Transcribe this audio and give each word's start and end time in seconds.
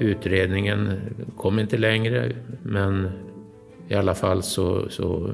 Utredningen 0.00 1.00
kom 1.36 1.58
inte 1.58 1.76
längre, 1.76 2.32
men 2.62 3.10
i 3.88 3.94
alla 3.94 4.14
fall 4.14 4.42
så, 4.42 4.88
så 4.88 5.30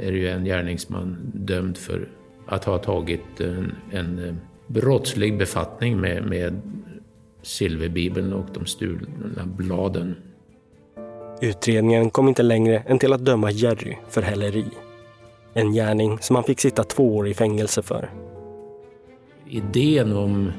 är 0.00 0.12
det 0.12 0.18
ju 0.18 0.28
en 0.28 0.44
gärningsman 0.44 1.16
dömd 1.34 1.76
för 1.76 2.08
att 2.46 2.64
ha 2.64 2.78
tagit 2.78 3.40
en, 3.40 3.74
en 3.90 4.40
brottslig 4.66 5.38
befattning 5.38 6.00
med, 6.00 6.26
med 6.26 6.60
silverbibeln 7.42 8.32
och 8.32 8.46
de 8.54 8.66
stulna 8.66 9.46
bladen. 9.46 10.16
Utredningen 11.40 12.10
kom 12.10 12.28
inte 12.28 12.42
längre 12.42 12.82
än 12.86 12.98
till 12.98 13.12
att 13.12 13.24
döma 13.24 13.50
Jerry 13.50 13.96
för 14.08 14.22
häleri. 14.22 14.64
En 15.54 15.72
gärning 15.72 16.18
som 16.18 16.36
han 16.36 16.44
fick 16.44 16.60
sitta 16.60 16.84
två 16.84 17.16
år 17.16 17.28
i 17.28 17.34
fängelse 17.34 17.82
för. 17.82 18.10
Idén 19.48 20.12
om 20.12 20.52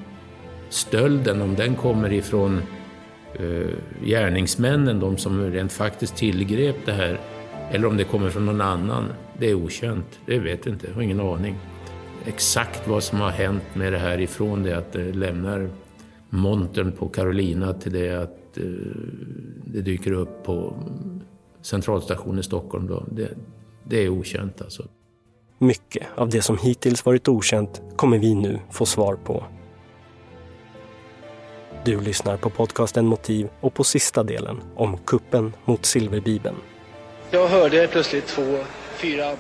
stölden, 0.70 1.42
om 1.42 1.56
den 1.56 1.76
kommer 1.76 2.14
ifrån 2.14 2.62
Eh, 3.34 3.70
gärningsmännen, 4.04 5.00
de 5.00 5.18
som 5.18 5.52
rent 5.52 5.72
faktiskt 5.72 6.16
tillgrep 6.16 6.76
det 6.86 6.92
här, 6.92 7.20
eller 7.72 7.88
om 7.88 7.98
det 7.98 8.04
kommer 8.04 8.30
från 8.30 8.46
någon 8.46 8.62
annan, 8.62 9.06
det 9.40 9.50
är 9.50 9.54
okänt. 9.54 10.20
Det 10.26 10.40
vet 10.40 10.66
jag 10.66 10.76
inte, 10.76 10.88
jag 10.88 10.94
har 10.94 11.02
ingen 11.02 11.20
aning. 11.20 11.56
Exakt 12.26 12.88
vad 12.88 13.04
som 13.04 13.20
har 13.20 13.30
hänt 13.30 13.64
med 13.74 13.94
det 13.94 14.00
här 14.00 14.20
ifrån 14.20 14.64
det 14.64 14.78
att 14.78 14.94
det 14.94 15.14
lämnar 15.14 15.70
montern 16.30 16.92
på 16.92 17.08
Carolina 17.08 17.74
till 17.74 17.92
det 17.92 18.12
att 18.12 18.58
eh, 18.58 18.64
det 19.66 19.82
dyker 19.82 20.12
upp 20.12 20.44
på 20.44 20.74
centralstationen 21.62 22.40
i 22.40 22.44
Stockholm. 22.44 22.88
Då. 22.88 23.04
Det, 23.12 23.30
det 23.84 23.98
är 23.98 24.10
okänt 24.10 24.62
alltså. 24.62 24.84
Mycket 25.60 26.08
av 26.16 26.30
det 26.30 26.42
som 26.42 26.58
hittills 26.58 27.06
varit 27.06 27.28
okänt 27.28 27.82
kommer 27.96 28.20
vi 28.20 28.36
nu 28.36 28.60
få 28.72 28.86
svar 28.86 29.16
på. 29.16 29.44
Du 31.88 32.02
lyssnar 32.02 32.38
på 32.38 32.50
podcasten 32.50 33.06
Motiv 33.06 33.48
och 33.60 33.74
på 33.74 33.84
sista 33.84 34.24
delen 34.24 34.62
om 34.76 34.98
kuppen 34.98 35.54
mot 35.66 35.86
Silverbibeln. 35.86 36.56
Jag 37.32 37.48
hörde 37.48 37.88
plötsligt 37.88 38.28
två, 38.28 38.58
fyra 38.96 39.32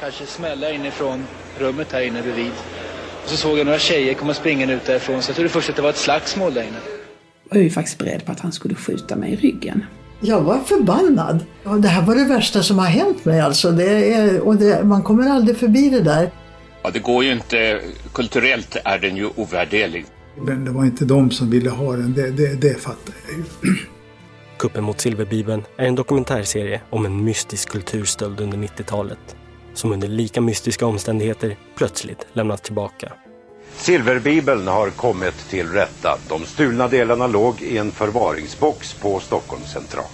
kanske 0.00 0.26
smällar 0.26 0.74
inifrån 0.74 1.24
rummet 1.58 1.92
här 1.92 2.00
inne 2.00 2.22
bredvid. 2.22 2.52
Och 3.22 3.28
så 3.28 3.36
såg 3.36 3.58
jag 3.58 3.66
några 3.66 3.78
tjejer 3.78 4.14
komma 4.14 4.34
springande 4.34 4.74
ut 4.74 4.86
därifrån 4.86 5.22
så 5.22 5.30
jag 5.30 5.36
trodde 5.36 5.48
först 5.50 5.70
att 5.70 5.76
det 5.76 5.82
var 5.82 5.90
ett 5.90 5.96
slagsmål 5.96 6.54
där 6.54 6.62
inne. 6.62 6.76
Jag 7.48 7.56
var 7.56 7.62
ju 7.62 7.70
faktiskt 7.70 7.98
beredd 7.98 8.24
på 8.24 8.32
att 8.32 8.40
han 8.40 8.52
skulle 8.52 8.74
skjuta 8.74 9.16
mig 9.16 9.32
i 9.32 9.36
ryggen. 9.36 9.86
Jag 10.20 10.40
var 10.40 10.58
förbannad. 10.58 11.44
Det 11.78 11.88
här 11.88 12.06
var 12.06 12.14
det 12.14 12.24
värsta 12.24 12.62
som 12.62 12.78
har 12.78 12.86
hänt 12.86 13.24
mig 13.24 13.40
alltså. 13.40 13.70
Det 13.70 14.14
är, 14.14 14.40
och 14.40 14.56
det, 14.56 14.84
man 14.84 15.02
kommer 15.02 15.30
aldrig 15.30 15.56
förbi 15.56 15.90
det 15.90 16.00
där. 16.00 16.30
Ja, 16.82 16.90
det 16.90 16.98
går 16.98 17.24
ju 17.24 17.32
inte. 17.32 17.80
Kulturellt 18.12 18.76
är 18.84 18.98
den 18.98 19.16
ju 19.16 19.28
ovärderlig. 19.36 20.06
Men 20.36 20.64
det 20.64 20.70
var 20.70 20.84
inte 20.84 21.04
de 21.04 21.30
som 21.30 21.50
ville 21.50 21.70
ha 21.70 21.92
den, 21.92 22.14
det, 22.14 22.30
det, 22.30 22.60
det 22.60 22.80
fattar 22.80 23.14
jag 23.26 23.36
ju. 23.36 23.76
Kuppen 24.58 24.84
mot 24.84 25.00
Silverbibeln 25.00 25.62
är 25.76 25.86
en 25.86 25.94
dokumentärserie 25.94 26.80
om 26.90 27.06
en 27.06 27.24
mystisk 27.24 27.68
kulturstöld 27.68 28.40
under 28.40 28.58
90-talet 28.58 29.36
som 29.74 29.92
under 29.92 30.08
lika 30.08 30.40
mystiska 30.40 30.86
omständigheter 30.86 31.56
plötsligt 31.74 32.26
lämnats 32.32 32.62
tillbaka. 32.62 33.12
Silverbibeln 33.76 34.66
har 34.66 34.90
kommit 34.90 35.48
till 35.50 35.66
rätta. 35.66 36.18
De 36.28 36.44
stulna 36.44 36.88
delarna 36.88 37.26
låg 37.26 37.62
i 37.62 37.78
en 37.78 37.90
förvaringsbox 37.90 38.94
på 38.94 39.20
Stockholms 39.20 39.72
central. 39.72 40.04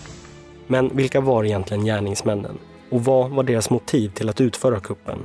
Men 0.67 0.97
vilka 0.97 1.21
var 1.21 1.45
egentligen 1.45 1.85
gärningsmännen? 1.85 2.59
Och 2.91 3.05
vad 3.05 3.31
var 3.31 3.43
deras 3.43 3.71
motiv 3.71 4.09
till 4.09 4.29
att 4.29 4.41
utföra 4.41 4.81
kuppen? 4.81 5.19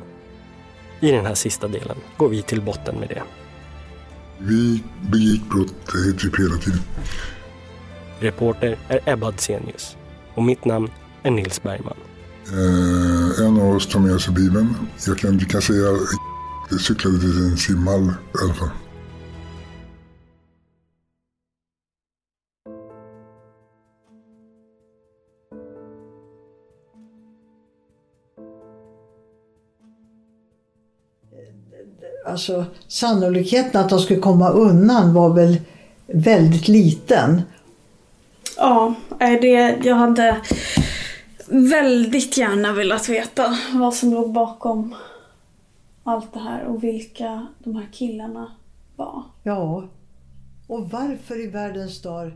I 1.00 1.12
den 1.12 1.26
här 1.26 1.36
sista 1.36 1.68
delen 1.68 1.98
går 2.18 2.30
vi 2.30 2.42
till 2.42 2.62
botten 2.62 2.96
med 3.00 3.10
det. 3.10 3.22
Vi 4.44 4.84
begick 5.12 5.50
brott 5.50 5.74
typ 6.18 6.40
hela 6.40 6.58
tiden. 6.58 6.80
Reporter 8.20 8.78
är 8.88 9.00
Ebba 9.06 9.28
Adsenius 9.28 9.98
och 10.34 10.44
mitt 10.44 10.66
namn 10.66 10.90
är 11.24 11.32
Nils 11.32 11.64
Bergman. 11.64 11.98
Eh, 12.48 13.46
en 13.46 13.62
av 13.62 13.76
oss 13.76 13.88
tar 13.88 14.00
med 14.00 14.22
sig 14.22 14.34
Bibeln. 14.34 14.76
Jag 15.08 15.18
kan, 15.18 15.38
du 15.38 15.46
kan 15.46 15.62
säga 15.62 15.98
jag 16.72 16.82
cyklade 16.82 17.20
till 17.20 17.38
en 17.38 17.58
simhall 17.58 18.04
i 18.04 18.44
alla 18.44 18.54
fall. 18.54 18.70
Alltså 32.32 32.66
sannolikheten 32.88 33.82
att 33.82 33.90
de 33.90 34.00
skulle 34.00 34.20
komma 34.20 34.50
undan 34.50 35.14
var 35.14 35.34
väl 35.34 35.58
väldigt 36.08 36.68
liten. 36.68 37.42
Ja, 38.58 38.94
det, 39.20 39.78
jag 39.84 39.96
hade 39.96 40.42
väldigt 41.48 42.38
gärna 42.38 42.74
velat 42.74 43.10
veta 43.10 43.58
vad 43.74 43.94
som 43.94 44.14
låg 44.14 44.34
bakom 44.34 44.96
allt 46.04 46.34
det 46.34 46.40
här 46.40 46.64
och 46.64 46.84
vilka 46.84 47.48
de 47.60 47.76
här 47.76 47.88
killarna 47.92 48.52
var. 48.96 49.24
Ja, 49.44 49.84
och 50.68 50.90
varför 50.90 51.44
i 51.44 51.48
världens 51.48 52.02
dag 52.02 52.32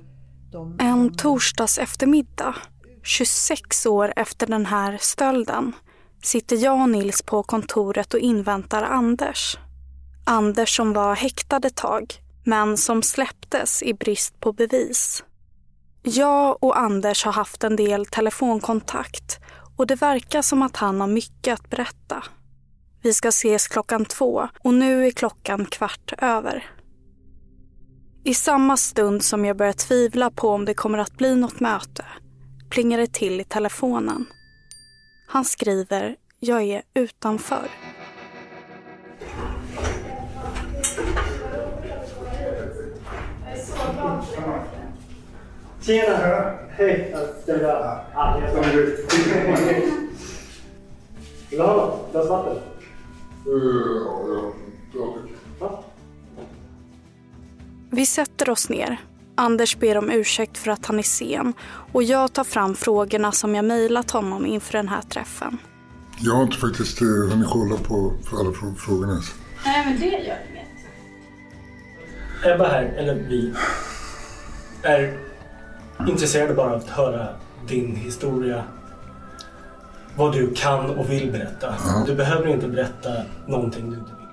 de... 0.51 0.77
En 0.79 1.17
torsdags 1.17 1.77
eftermiddag, 1.77 2.55
26 3.03 3.85
år 3.85 4.13
efter 4.15 4.47
den 4.47 4.65
här 4.65 4.97
stölden, 5.01 5.73
sitter 6.23 6.55
jag 6.55 6.81
och 6.81 6.89
Nils 6.89 7.21
på 7.21 7.43
kontoret 7.43 8.13
och 8.13 8.19
inväntar 8.19 8.83
Anders. 8.83 9.57
Anders 10.25 10.75
som 10.75 10.93
var 10.93 11.15
häktad 11.15 11.67
ett 11.67 11.75
tag, 11.75 12.13
men 12.43 12.77
som 12.77 13.03
släpptes 13.03 13.83
i 13.83 13.93
brist 13.93 14.39
på 14.39 14.53
bevis. 14.53 15.23
Jag 16.03 16.63
och 16.63 16.79
Anders 16.79 17.25
har 17.25 17.31
haft 17.31 17.63
en 17.63 17.75
del 17.75 18.05
telefonkontakt 18.05 19.39
och 19.77 19.87
det 19.87 19.95
verkar 19.95 20.41
som 20.41 20.61
att 20.61 20.75
han 20.75 21.01
har 21.01 21.07
mycket 21.07 21.53
att 21.53 21.69
berätta. 21.69 22.23
Vi 23.01 23.13
ska 23.13 23.27
ses 23.27 23.67
klockan 23.67 24.05
två 24.05 24.47
och 24.59 24.73
nu 24.73 25.07
är 25.07 25.11
klockan 25.11 25.65
kvart 25.65 26.13
över. 26.17 26.71
I 28.23 28.33
samma 28.33 28.77
stund 28.77 29.23
som 29.23 29.45
jag 29.45 29.57
börjar 29.57 29.73
tvivla 29.73 30.31
på 30.31 30.49
om 30.49 30.65
det 30.65 30.73
kommer 30.73 30.97
att 30.97 31.17
bli 31.17 31.35
något 31.35 31.59
möte 31.59 32.05
plingar 32.75 32.97
det 32.97 33.13
till 33.13 33.41
i 33.41 33.43
telefonen. 33.43 34.25
Han 35.27 35.45
skriver 35.45 36.15
“Jag 36.39 36.63
är 36.63 36.81
utanför”. 36.93 37.94
Tjena! 45.81 46.53
Hej! 46.69 47.15
Ska 47.43 47.53
vi 47.57 47.63
ha? 47.65 48.05
Ja, 48.13 48.41
jag 48.41 48.63
ska 48.63 48.71
ut. 48.79 49.13
Vill 51.49 51.59
du 51.59 51.65
ha 51.65 51.75
något? 51.75 52.11
Glas 52.11 52.29
vatten? 52.29 52.57
Ja, 55.59 55.83
Vi 57.89 58.05
sätter 58.05 58.49
oss 58.49 58.69
ner. 58.69 58.97
Anders 59.35 59.77
ber 59.77 59.97
om 59.97 60.11
ursäkt 60.11 60.57
för 60.57 60.71
att 60.71 60.85
han 60.85 60.99
är 60.99 61.03
sen 61.03 61.53
och 61.91 62.03
jag 62.03 62.33
tar 62.33 62.43
fram 62.43 62.75
frågorna 62.75 63.31
som 63.31 63.55
jag 63.55 63.65
mejlat 63.65 64.11
honom 64.11 64.45
inför 64.45 64.73
den 64.73 64.87
här 64.87 65.01
träffen. 65.01 65.57
Jag 66.19 66.33
har 66.33 66.43
inte 66.43 66.57
faktiskt 66.57 67.01
eh, 67.01 67.07
hunnit 67.07 67.47
kolla 67.49 67.75
på 67.77 68.13
alla 68.39 68.49
frå- 68.49 68.75
frågorna. 68.75 69.21
Nej, 69.65 69.85
men 69.85 69.99
det 69.99 70.05
gör 70.05 70.19
inget. 70.19 70.65
Ebba 72.45 72.67
här, 72.67 72.83
eller 72.83 73.15
vi, 73.15 73.53
är 74.85 75.17
intresserade 76.07 76.53
bara 76.53 76.71
av 76.71 76.77
att 76.77 76.89
höra 76.89 77.27
din 77.67 77.95
historia. 77.95 78.63
Vad 80.17 80.33
du 80.33 80.53
kan 80.55 80.89
och 80.89 81.09
vill 81.09 81.31
berätta. 81.31 81.73
Du 82.07 82.15
behöver 82.15 82.47
inte 82.47 82.67
berätta 82.67 83.09
någonting 83.47 83.91
du 83.91 83.97
inte 83.97 84.11
vill. 84.11 84.25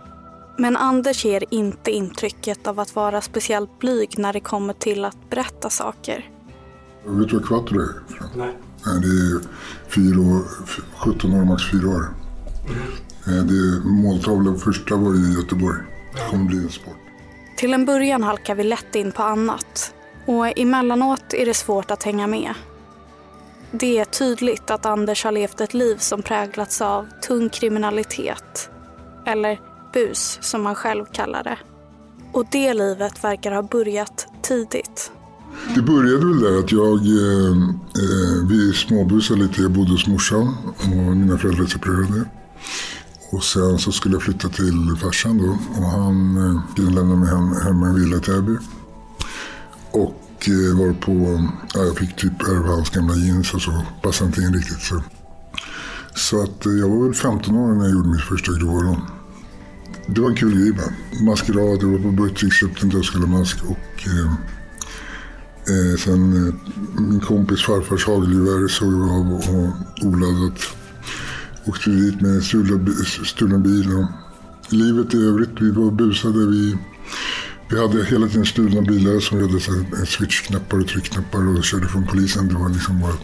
Men 0.56 0.76
Anders 0.76 1.24
ger 1.24 1.44
inte 1.50 1.90
intrycket 1.90 2.66
av 2.66 2.80
att 2.80 2.94
vara 2.94 3.20
speciellt 3.20 3.78
blyg 3.78 4.18
när 4.18 4.32
det 4.32 4.40
kommer 4.40 4.72
till 4.74 5.04
att 5.04 5.30
berätta 5.30 5.70
saker. 5.70 6.30
Vet 7.06 7.28
du 7.28 7.36
vad 7.38 7.46
Quattro 7.48 7.80
är? 7.80 7.88
Nej. 8.36 8.52
Det 8.84 9.08
är 9.08 9.40
fyra 9.90 10.20
år, 10.20 10.42
f- 10.64 10.80
17 10.96 11.34
år, 11.34 11.44
max 11.44 11.70
fyra 11.70 11.88
år. 11.88 12.04
Eh, 13.26 13.44
Det 13.44 13.54
är 13.54 13.88
måltavla, 13.88 14.54
första 14.54 14.96
var 14.96 15.14
i 15.14 15.34
Göteborg. 15.34 15.78
Det 16.14 16.30
kommer 16.30 16.44
bli 16.44 16.58
en 16.58 16.70
sport. 16.70 16.96
Till 17.56 17.74
en 17.74 17.84
början 17.84 18.22
halkar 18.22 18.54
vi 18.54 18.64
lätt 18.64 18.94
in 18.94 19.12
på 19.12 19.22
annat 19.22 19.94
och 20.26 20.58
emellanåt 20.58 21.34
är 21.34 21.46
det 21.46 21.54
svårt 21.54 21.90
att 21.90 22.02
hänga 22.02 22.26
med. 22.26 22.54
Det 23.70 23.98
är 23.98 24.04
tydligt 24.04 24.70
att 24.70 24.86
Anders 24.86 25.24
har 25.24 25.32
levt 25.32 25.60
ett 25.60 25.74
liv 25.74 25.96
som 25.96 26.22
präglats 26.22 26.80
av 26.80 27.06
tung 27.26 27.48
kriminalitet. 27.48 28.70
Eller 29.26 29.60
bus, 29.92 30.38
som 30.42 30.66
han 30.66 30.74
själv 30.74 31.04
kallar 31.12 31.44
det. 31.44 31.58
Och 32.32 32.46
det 32.50 32.74
livet 32.74 33.24
verkar 33.24 33.52
ha 33.52 33.62
börjat 33.62 34.26
tidigt. 34.42 35.12
Det 35.74 35.82
började 35.82 36.26
väl 36.26 36.40
där 36.40 36.58
att 36.58 36.72
jag, 36.72 36.98
eh, 36.98 37.52
eh, 38.02 38.48
vi 38.48 38.72
småbusade 38.72 39.40
lite. 39.40 39.62
Jag 39.62 39.70
bodde 39.70 39.90
hos 39.90 40.06
morsan 40.06 40.56
och 40.78 41.16
mina 41.16 41.38
föräldrar 41.38 41.66
separerade. 41.66 42.24
Och 43.32 43.44
sen 43.44 43.78
så 43.78 43.92
skulle 43.92 44.14
jag 44.14 44.22
flytta 44.22 44.48
till 44.48 44.96
farsan 45.02 45.38
då 45.38 45.58
och 45.80 45.90
han 45.90 46.36
eh, 46.76 46.84
lämnade 46.84 47.20
mig 47.20 47.28
hem, 47.28 47.52
hemma 47.64 47.86
i 47.86 47.90
en 47.90 47.94
villa 47.94 48.16
i 48.16 48.20
Täby. 48.20 48.56
Och 50.42 50.48
eh, 50.48 50.78
var 50.78 50.92
på, 50.92 51.48
ja, 51.74 51.84
jag 51.84 51.98
fick 51.98 52.16
typ 52.16 52.42
ärva 52.42 52.68
hans 52.68 52.90
gamla 52.90 53.14
jeans 53.14 53.54
och 53.54 53.62
så 53.62 53.82
passade 54.02 54.28
inte 54.28 54.40
in 54.40 54.54
riktigt. 54.54 54.80
Så, 54.80 55.02
så 56.14 56.42
att 56.42 56.66
eh, 56.66 56.72
jag 56.72 56.88
var 56.88 57.04
väl 57.04 57.14
15 57.14 57.56
år 57.56 57.74
när 57.74 57.84
jag 57.84 57.92
gjorde 57.92 58.08
mitt 58.08 58.20
första 58.20 58.52
grova 58.52 58.80
rån. 58.80 59.00
Det 60.06 60.20
var 60.20 60.30
en 60.30 60.36
kul 60.36 60.58
grej 60.58 60.72
med. 60.72 60.92
Maskerad, 61.26 61.82
jag 61.82 61.88
var 61.88 61.98
på 61.98 62.10
Buttrick, 62.10 62.52
köpte 62.52 62.86
en 62.86 62.90
dödskallemask. 62.90 63.64
och 63.64 64.06
eh, 64.06 64.32
eh, 65.72 65.98
sen 65.98 66.48
eh, 66.48 66.54
min 67.00 67.20
kompis 67.20 67.62
farfars 67.62 68.06
hagelgevär 68.06 68.68
såg 68.68 68.92
jag 68.92 69.10
av 69.10 69.32
och, 69.32 69.54
och 69.54 70.06
oladdat. 70.06 70.58
Åkte 71.64 71.90
dit 71.90 72.20
med 72.20 72.44
stulen 73.24 73.62
bil 73.62 73.96
och 73.96 74.06
livet 74.72 75.14
i 75.14 75.16
övrigt. 75.16 75.60
Vi 75.60 75.70
var 75.70 75.90
busade. 75.90 76.46
Vi, 76.46 76.78
vi 77.72 77.80
hade 77.80 78.04
hela 78.04 78.28
tiden 78.28 78.46
stulna 78.46 78.82
bilar 78.82 79.20
som 79.20 79.38
vi 79.38 79.44
hade 79.44 80.06
switchknappar 80.06 80.80
och 80.80 80.88
tryckknappar 80.88 81.58
och 81.58 81.64
körde 81.64 81.88
från 81.88 82.06
polisen. 82.06 82.48
Det 82.48 82.54
var 82.54 82.68
liksom 82.68 83.00
bara 83.00 83.14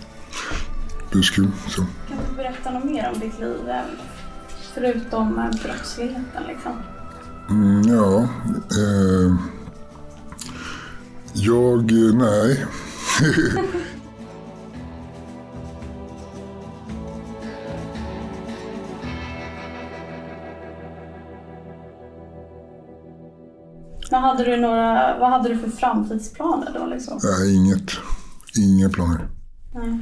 buskul. 1.13 1.49
Så. 1.69 1.77
Kan 2.09 2.19
du 2.31 2.37
berätta 2.37 2.71
något 2.71 2.85
mer 2.85 3.11
om 3.15 3.21
ditt 3.21 3.41
liv? 3.41 3.57
Förutom 4.75 5.35
brottsligheten 5.63 6.43
liksom? 6.49 6.73
Mm, 7.51 7.83
ja. 7.83 8.29
Eh, 8.53 9.37
jag, 11.33 11.93
nej. 12.15 12.67
Men 24.11 24.23
hade 24.23 24.45
du 24.45 24.57
några, 24.57 25.19
vad 25.19 25.31
hade 25.31 25.49
du 25.49 25.59
för 25.59 25.71
framtidsplaner 25.71 26.73
då? 26.75 26.87
Liksom? 26.87 27.21
Nej, 27.23 27.57
inget. 27.57 27.91
Inga 28.59 28.89
planer. 28.89 29.29
Nej. 29.75 29.99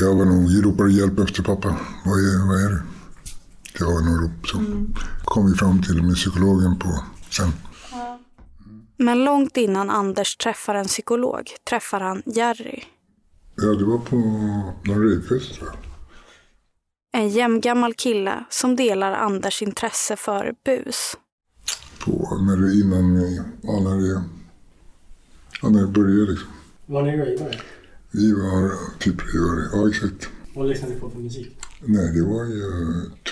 Jag 0.00 0.14
var 0.16 0.24
nog, 0.24 0.50
jag 0.50 0.64
ropade 0.64 0.92
hjälp 0.92 1.18
efter 1.18 1.42
pappa. 1.42 1.76
Vad 2.04 2.18
är, 2.18 2.48
vad 2.48 2.64
är 2.64 2.70
det? 2.70 2.82
Det 3.78 3.84
var 3.84 4.00
nog 4.00 4.24
rop. 4.24 4.48
Så 4.48 4.58
mm. 4.58 4.94
kom 5.24 5.50
vi 5.50 5.58
fram 5.58 5.82
till 5.82 6.02
med 6.02 6.14
psykologen 6.14 6.78
på 6.78 7.02
sen. 7.30 7.52
Ja. 7.92 8.18
Men 8.96 9.24
långt 9.24 9.56
innan 9.56 9.90
Anders 9.90 10.36
träffar 10.36 10.74
en 10.74 10.86
psykolog 10.86 11.50
träffar 11.68 12.00
han 12.00 12.22
Jerry. 12.26 12.82
Ja, 13.56 13.68
det 13.68 13.84
var 13.84 13.98
på 13.98 14.16
någon 14.84 15.08
rejvfest 15.08 15.54
tror 15.54 15.68
jag. 15.68 15.76
En 17.20 17.28
jämngammal 17.28 17.94
kille 17.94 18.44
som 18.50 18.76
delar 18.76 19.12
Anders 19.12 19.62
intresse 19.62 20.16
för 20.16 20.54
bus 20.64 21.16
på 22.04 22.38
när 22.46 22.56
det, 22.56 22.74
innan, 22.74 23.14
ja, 23.62 23.80
när 23.80 24.00
det, 24.00 24.22
ja, 25.62 25.68
när 25.68 25.80
det 25.80 25.86
började 25.86 26.30
liksom. 26.30 26.48
Var 26.86 27.02
ni 27.02 27.16
ravare? 27.16 27.60
Vi 28.10 28.32
var 28.32 28.72
typ 28.98 29.34
ravare, 29.34 29.68
ja 29.72 29.88
exakt. 29.88 30.28
Vad 30.54 30.68
lyssnade 30.68 30.94
ni 30.94 31.00
på 31.00 31.10
för 31.10 31.18
musik? 31.18 31.56
Nej, 31.80 32.12
det 32.12 32.22
var 32.22 32.44
ju 32.44 32.64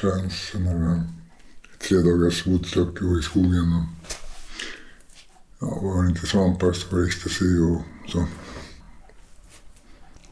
trans, 0.01 0.53
några 0.55 1.05
tre 1.89 1.99
dagars 1.99 2.47
Woodstock 2.47 3.03
och 3.03 3.19
i 3.19 3.23
skogen. 3.23 3.73
Och, 3.73 3.87
ja, 5.59 5.81
var 5.83 6.03
det 6.03 6.09
inte 6.09 6.27
svampar 6.27 6.73
så 6.73 6.97
var 6.97 7.03
det 7.03 7.07
ecstasy 7.07 7.59
och 7.59 7.83
så. 8.09 8.27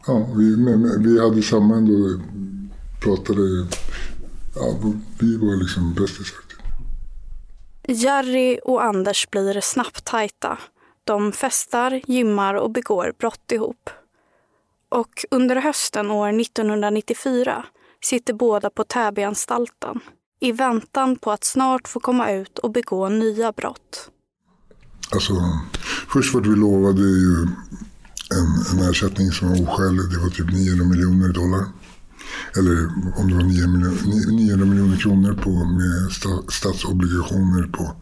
Ja, 0.06 0.32
vi, 0.36 0.56
men, 0.56 1.02
vi 1.02 1.20
hade 1.20 1.42
samma 1.42 1.76
ändå, 1.76 2.20
pratade, 3.02 3.66
ja, 4.54 4.78
vi 5.18 5.36
var 5.36 5.56
liksom 5.56 5.94
bästisar. 5.94 6.38
Jerry 7.90 8.58
och 8.64 8.84
Anders 8.84 9.30
blir 9.30 9.60
snabbt 9.60 10.04
tajta. 10.04 10.58
De 11.04 11.32
festar, 11.32 12.00
gymmar 12.06 12.54
och 12.54 12.70
begår 12.70 13.12
brott 13.18 13.52
ihop. 13.52 13.90
Och 14.88 15.24
under 15.30 15.56
hösten 15.56 16.10
år 16.10 16.40
1994 16.40 17.64
sitter 18.04 18.34
båda 18.34 18.70
på 18.70 18.84
Täbyanstalten 18.84 20.00
i 20.40 20.52
väntan 20.52 21.16
på 21.16 21.32
att 21.32 21.44
snart 21.44 21.88
få 21.88 22.00
komma 22.00 22.30
ut 22.32 22.58
och 22.58 22.70
begå 22.70 23.08
nya 23.08 23.52
brott. 23.52 24.10
Alltså, 25.10 25.34
först 26.08 26.34
vart 26.34 26.46
vi 26.46 26.56
lovade 26.56 27.02
ju 27.02 27.42
en, 28.30 28.78
en 28.78 28.90
ersättning 28.90 29.30
som 29.30 29.48
var 29.48 29.62
oskälig. 29.62 30.10
Det 30.10 30.18
var 30.18 30.30
typ 30.30 30.52
900 30.52 30.84
miljoner 30.84 31.28
dollar 31.28 31.64
eller 32.56 32.86
om 33.18 33.28
det 33.28 33.34
var 33.34 33.42
900 34.32 34.66
miljoner 34.66 34.96
kronor 34.96 35.34
på, 35.34 35.50
med 35.50 36.12
statsobligationer 36.52 37.62
på 37.62 37.92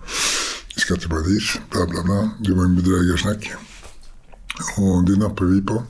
skatteparadis. 0.76 1.60
Bla, 1.70 1.86
bla, 1.86 2.02
bla. 2.02 2.30
Det 2.40 2.52
var 2.52 2.64
en 2.64 2.76
bedrägarsnack. 2.76 3.52
Och 4.78 5.04
det 5.04 5.16
nappade 5.18 5.50
vi 5.50 5.62
på. 5.62 5.82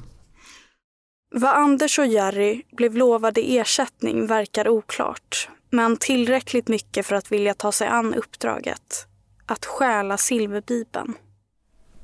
Vad 1.34 1.50
Anders 1.50 1.98
och 1.98 2.06
Jerry 2.06 2.62
blev 2.76 2.96
lovade 2.96 3.40
ersättning 3.40 4.26
verkar 4.26 4.68
oklart. 4.68 5.48
Men 5.70 5.96
tillräckligt 5.96 6.68
mycket 6.68 7.06
för 7.06 7.16
att 7.16 7.32
vilja 7.32 7.54
ta 7.54 7.72
sig 7.72 7.88
an 7.88 8.14
uppdraget. 8.14 9.06
Att 9.46 9.64
stjäla 9.64 10.16
silverbibeln. 10.16 11.14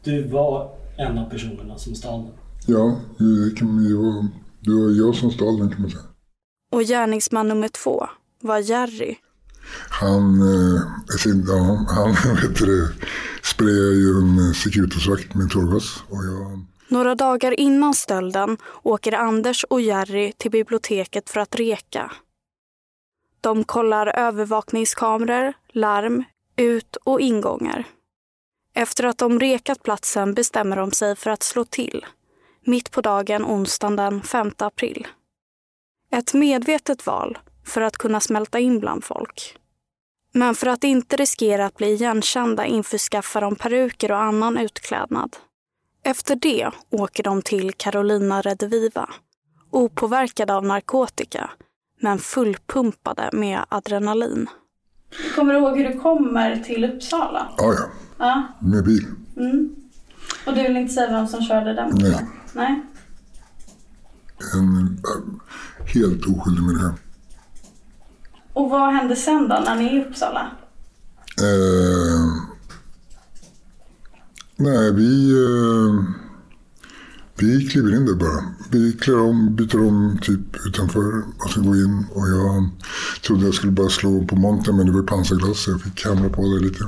Du 0.04 0.28
var 0.28 0.70
en 0.98 1.18
av 1.18 1.30
personerna 1.30 1.78
som 1.78 1.94
stal 1.94 2.22
den? 2.22 2.32
Ja, 2.66 3.00
det, 3.18 3.56
kan, 3.56 3.84
det, 3.84 3.94
var, 3.94 4.28
det 4.60 4.70
var 4.70 5.06
jag 5.06 5.14
som 5.14 5.30
stal 5.30 5.58
den 5.58 5.70
kan 5.70 5.80
man 5.82 5.90
säga. 5.90 6.02
Och 6.72 6.82
gärningsman 6.82 7.48
nummer 7.48 7.68
två 7.68 8.06
var 8.40 8.58
Jerry. 8.58 9.16
Han, 9.88 10.42
eh, 10.42 10.80
han 11.88 12.36
vet 12.42 12.56
du, 12.56 12.94
sprayade 13.42 13.94
ju 13.94 14.18
en 14.18 14.54
Securitasvakt 14.54 15.34
med 15.34 15.50
tårgas. 15.50 16.02
Jag... 16.10 16.64
Några 16.88 17.14
dagar 17.14 17.60
innan 17.60 17.94
stölden 17.94 18.56
åker 18.82 19.12
Anders 19.12 19.64
och 19.64 19.80
Jerry 19.80 20.32
till 20.32 20.50
biblioteket 20.50 21.30
för 21.30 21.40
att 21.40 21.54
reka. 21.54 22.12
De 23.40 23.64
kollar 23.64 24.06
övervakningskameror, 24.06 25.52
larm, 25.72 26.24
ut 26.56 26.96
och 27.04 27.20
ingångar. 27.20 27.84
Efter 28.74 29.04
att 29.04 29.18
de 29.18 29.40
rekat 29.40 29.82
platsen 29.82 30.34
bestämmer 30.34 30.76
de 30.76 30.90
sig 30.90 31.16
för 31.16 31.30
att 31.30 31.42
slå 31.42 31.64
till. 31.64 32.06
Mitt 32.64 32.90
på 32.90 33.00
dagen 33.00 33.44
onsdagen 33.44 33.96
den 33.96 34.22
5 34.22 34.50
april. 34.58 35.06
Ett 36.12 36.34
medvetet 36.34 37.06
val 37.06 37.38
för 37.64 37.80
att 37.80 37.96
kunna 37.96 38.20
smälta 38.20 38.58
in 38.58 38.80
bland 38.80 39.04
folk. 39.04 39.56
Men 40.32 40.54
för 40.54 40.66
att 40.66 40.84
inte 40.84 41.16
riskera 41.16 41.66
att 41.66 41.76
bli 41.76 41.92
igenkända 41.92 42.66
införskaffar 42.66 43.40
de 43.40 43.56
peruker 43.56 44.12
och 44.12 44.22
annan 44.22 44.58
utklädnad. 44.58 45.36
Efter 46.04 46.36
det 46.36 46.70
åker 46.90 47.22
de 47.22 47.42
till 47.42 47.72
Carolina 47.72 48.42
Rediviva. 48.42 49.08
Opåverkade 49.70 50.54
av 50.54 50.64
narkotika, 50.64 51.50
men 52.00 52.18
fullpumpade 52.18 53.30
med 53.32 53.64
adrenalin. 53.68 54.46
Kommer 55.36 55.54
du 55.54 55.60
ihåg 55.60 55.76
hur 55.78 55.88
du 55.88 56.00
kommer 56.00 56.56
till 56.56 56.84
Uppsala? 56.84 57.48
Ja, 57.58 57.74
ja. 57.74 57.84
ja. 58.18 58.42
Med 58.60 58.84
bil. 58.84 59.06
Mm. 59.36 59.76
Och 60.46 60.54
du 60.54 60.62
vill 60.62 60.76
inte 60.76 60.94
säga 60.94 61.10
vem 61.10 61.26
som 61.26 61.42
körde 61.42 61.74
den? 61.74 61.90
Nej. 61.94 62.26
Nej. 62.54 62.82
En, 64.54 65.00
helt 65.86 66.26
oskyldig 66.26 66.62
människa. 66.62 66.94
Och 68.52 68.70
vad 68.70 68.94
hände 68.94 69.16
sen 69.16 69.48
då, 69.48 69.62
när 69.64 69.76
ni 69.76 69.84
är 69.84 70.00
i 70.00 70.04
Uppsala? 70.04 70.50
Eh, 71.38 72.32
nej, 74.56 74.92
vi, 74.92 75.32
eh, 75.32 76.04
vi 77.38 77.68
kliver 77.68 77.96
in 77.96 78.06
där 78.06 78.14
bara. 78.14 78.44
Vi 78.70 78.92
klär 78.92 79.20
om, 79.20 79.56
byter 79.56 79.88
om 79.88 80.18
typ 80.22 80.66
utanför 80.66 81.22
och 81.44 81.50
så 81.50 81.62
går 81.62 81.76
in. 81.76 82.06
Och 82.14 82.28
jag 82.28 82.70
trodde 83.26 83.44
jag 83.44 83.54
skulle 83.54 83.72
bara 83.72 83.88
slå 83.88 84.26
på 84.26 84.36
montern 84.36 84.76
men 84.76 84.86
det 84.86 84.92
var 84.92 85.02
pansarglas 85.02 85.58
så 85.58 85.70
jag 85.70 85.80
fick 85.80 86.04
hamra 86.04 86.28
på 86.28 86.42
det 86.42 86.60
lite. 86.60 86.84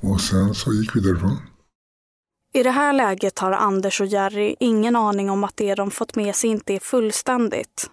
Och 0.00 0.20
sen 0.20 0.54
så 0.54 0.72
gick 0.72 0.96
vi 0.96 1.00
därifrån. 1.00 1.36
I 2.54 2.62
det 2.62 2.70
här 2.70 2.92
läget 2.92 3.38
har 3.38 3.52
Anders 3.52 4.00
och 4.00 4.06
Jerry 4.06 4.56
ingen 4.60 4.96
aning 4.96 5.30
om 5.30 5.44
att 5.44 5.56
det 5.56 5.74
de 5.74 5.90
fått 5.90 6.16
med 6.16 6.34
sig 6.34 6.50
inte 6.50 6.74
är 6.74 6.80
fullständigt. 6.80 7.90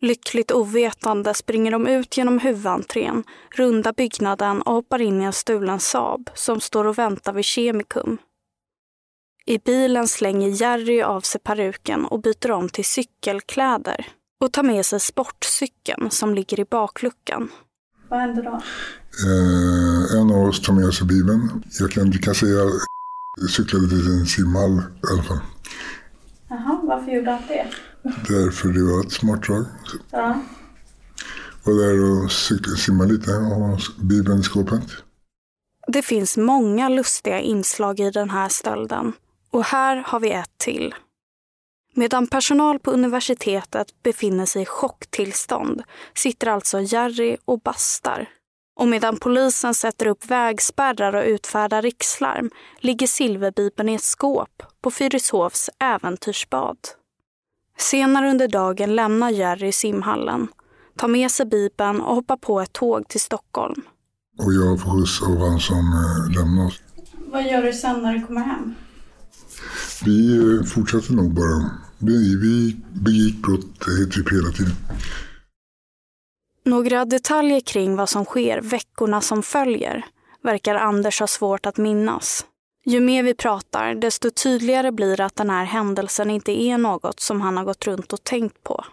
Lyckligt 0.00 0.52
ovetande 0.52 1.34
springer 1.34 1.70
de 1.70 1.86
ut 1.86 2.16
genom 2.16 2.38
huvudentrén, 2.38 3.24
rundar 3.56 3.92
byggnaden 3.92 4.62
och 4.62 4.72
hoppar 4.72 5.00
in 5.00 5.22
i 5.22 5.24
en 5.24 5.32
stulen 5.32 5.80
Saab 5.80 6.30
som 6.34 6.60
står 6.60 6.84
och 6.84 6.98
väntar 6.98 7.32
vid 7.32 7.44
Kemikum. 7.44 8.18
I 9.46 9.58
bilen 9.58 10.08
slänger 10.08 10.48
Jerry 10.48 11.02
av 11.02 11.20
sig 11.20 11.40
peruken 11.40 12.04
och 12.04 12.20
byter 12.20 12.50
om 12.50 12.68
till 12.68 12.84
cykelkläder 12.84 14.06
och 14.40 14.52
tar 14.52 14.62
med 14.62 14.86
sig 14.86 15.00
sportcykeln 15.00 16.10
som 16.10 16.34
ligger 16.34 16.60
i 16.60 16.64
bakluckan. 16.64 17.48
Vad 18.08 18.20
händer 18.20 18.42
då? 18.42 18.60
Eh, 19.26 20.20
en 20.20 20.30
av 20.30 20.48
oss 20.48 20.62
tar 20.62 20.72
med 20.72 20.94
sig 20.94 21.06
bilen. 21.06 21.62
Jag 21.80 21.90
kan, 21.90 22.10
du 22.10 22.18
kan 22.18 22.34
säga 22.34 22.62
cyklade 23.50 23.88
till 23.88 24.06
en 24.06 24.26
simhall 24.26 24.78
i 24.78 25.12
alla 25.12 25.22
fall. 25.22 25.40
Jaha, 26.48 26.80
varför 26.82 27.12
gjorde 27.12 27.30
han 27.30 27.42
det? 27.48 27.66
Därför 28.28 28.68
det 28.68 28.82
var 28.82 29.00
ett 29.00 29.12
smart 29.12 29.42
drag. 29.46 29.64
Ja. 30.10 30.42
Var 31.64 31.74
där 31.74 32.24
och 32.24 32.32
cyklade, 32.32 32.76
simmade 32.76 33.12
lite 33.12 33.30
och 33.30 33.44
ha 33.44 33.78
bibeln 34.00 34.40
i 34.40 34.42
skåpet. 34.42 34.82
Det 35.88 36.02
finns 36.02 36.36
många 36.36 36.88
lustiga 36.88 37.40
inslag 37.40 38.00
i 38.00 38.10
den 38.10 38.30
här 38.30 38.48
stölden 38.48 39.12
Och 39.50 39.64
här 39.64 39.96
har 39.96 40.20
vi 40.20 40.30
ett 40.30 40.58
till. 40.58 40.94
Medan 41.94 42.26
personal 42.26 42.78
på 42.78 42.90
universitetet 42.90 44.02
befinner 44.02 44.46
sig 44.46 44.62
i 44.62 44.66
chocktillstånd 44.66 45.82
sitter 46.14 46.46
alltså 46.46 46.80
Jerry 46.80 47.36
och 47.44 47.60
bastar. 47.60 48.28
Och 48.76 48.88
medan 48.88 49.16
polisen 49.16 49.74
sätter 49.74 50.06
upp 50.06 50.26
vägspärrar 50.26 51.12
och 51.12 51.24
utfärdar 51.24 51.82
rikslarm 51.82 52.50
ligger 52.80 53.06
silverbibeln 53.06 53.88
i 53.88 53.94
ett 53.94 54.02
skåp 54.02 54.62
på 54.82 54.90
Fyrishovs 54.90 55.70
äventyrsbad. 55.78 56.76
Senare 57.78 58.30
under 58.30 58.48
dagen 58.48 58.94
lämnar 58.96 59.30
Jerry 59.30 59.72
simhallen, 59.72 60.48
tar 60.96 61.08
med 61.08 61.30
sig 61.30 61.46
bibeln 61.46 62.00
och 62.00 62.14
hoppar 62.14 62.36
på 62.36 62.60
ett 62.60 62.72
tåg 62.72 63.08
till 63.08 63.20
Stockholm. 63.20 63.82
Och 64.38 64.52
jag 64.52 64.80
får 64.80 64.90
skjuts 64.90 65.22
av 65.22 65.50
han 65.50 65.60
som 65.60 65.76
eh, 65.76 66.36
lämnar 66.38 66.66
oss. 66.66 66.80
Vad 67.26 67.44
gör 67.44 67.62
du 67.62 67.72
sen 67.72 68.02
när 68.02 68.14
du 68.14 68.26
kommer 68.26 68.40
hem? 68.40 68.74
Vi 70.04 70.36
eh, 70.36 70.64
fortsatte 70.64 71.12
nog 71.12 71.34
bara. 71.34 71.70
Vi, 71.98 72.36
vi 72.36 72.76
begick 72.92 73.42
brott 73.42 73.80
typ 74.10 74.32
hela 74.32 74.50
tiden. 74.50 74.76
Några 76.66 77.04
detaljer 77.04 77.60
kring 77.60 77.96
vad 77.96 78.08
som 78.08 78.24
sker 78.24 78.60
veckorna 78.60 79.20
som 79.20 79.42
följer 79.42 80.04
verkar 80.42 80.74
Anders 80.74 81.20
ha 81.20 81.26
svårt 81.26 81.66
att 81.66 81.76
minnas. 81.76 82.46
Ju 82.84 83.00
mer 83.00 83.22
vi 83.22 83.34
pratar, 83.34 83.94
desto 83.94 84.30
tydligare 84.30 84.92
blir 84.92 85.20
att 85.20 85.36
den 85.36 85.50
här 85.50 85.64
händelsen 85.64 86.30
inte 86.30 86.52
är 86.62 86.78
något 86.78 87.20
som 87.20 87.40
han 87.40 87.56
har 87.56 87.64
gått 87.64 87.86
runt 87.86 88.12
och 88.12 88.24
tänkt 88.24 88.62
på. 88.62 88.84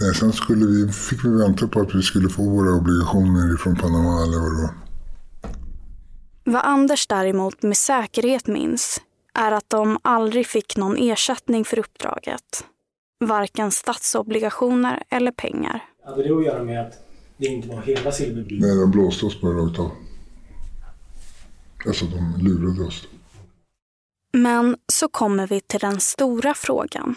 Nej, 0.00 0.14
sen 0.14 0.32
skulle 0.32 0.66
vi, 0.66 0.92
fick 0.92 1.24
vi 1.24 1.28
vänta 1.28 1.68
på 1.68 1.80
att 1.80 1.94
vi 1.94 2.02
skulle 2.02 2.28
få 2.28 2.42
våra 2.42 2.74
obligationer 2.74 3.56
från 3.56 3.76
Panama 3.76 4.22
eller 4.22 4.38
vad 4.38 4.56
det 4.56 4.62
var. 4.62 4.74
Vad 6.44 6.62
Anders 6.64 7.06
däremot 7.06 7.62
med 7.62 7.76
säkerhet 7.76 8.46
minns 8.46 9.00
är 9.34 9.52
att 9.52 9.70
de 9.70 9.98
aldrig 10.02 10.46
fick 10.46 10.76
någon 10.76 10.96
ersättning 10.96 11.64
för 11.64 11.78
uppdraget. 11.78 12.64
Varken 13.24 13.70
statsobligationer 13.70 15.02
eller 15.10 15.32
pengar. 15.32 15.82
Hade 16.04 16.22
det 16.22 16.36
att 16.36 16.44
göra 16.44 16.64
med 16.64 16.86
att 16.86 16.98
det 17.36 17.46
inte 17.46 17.68
var 17.68 17.82
hela 17.82 18.12
silverbyn? 18.12 18.58
Nej, 18.60 18.76
de 18.76 18.90
blåste 18.90 19.26
oss 19.26 19.40
bara 19.40 19.52
rakt 19.52 19.78
av. 19.78 19.90
Alltså, 21.86 22.04
de 22.04 22.44
lurade 22.44 22.88
oss. 22.88 23.08
Men 24.32 24.76
så 24.92 25.08
kommer 25.08 25.46
vi 25.46 25.60
till 25.60 25.80
den 25.80 26.00
stora 26.00 26.54
frågan. 26.54 27.16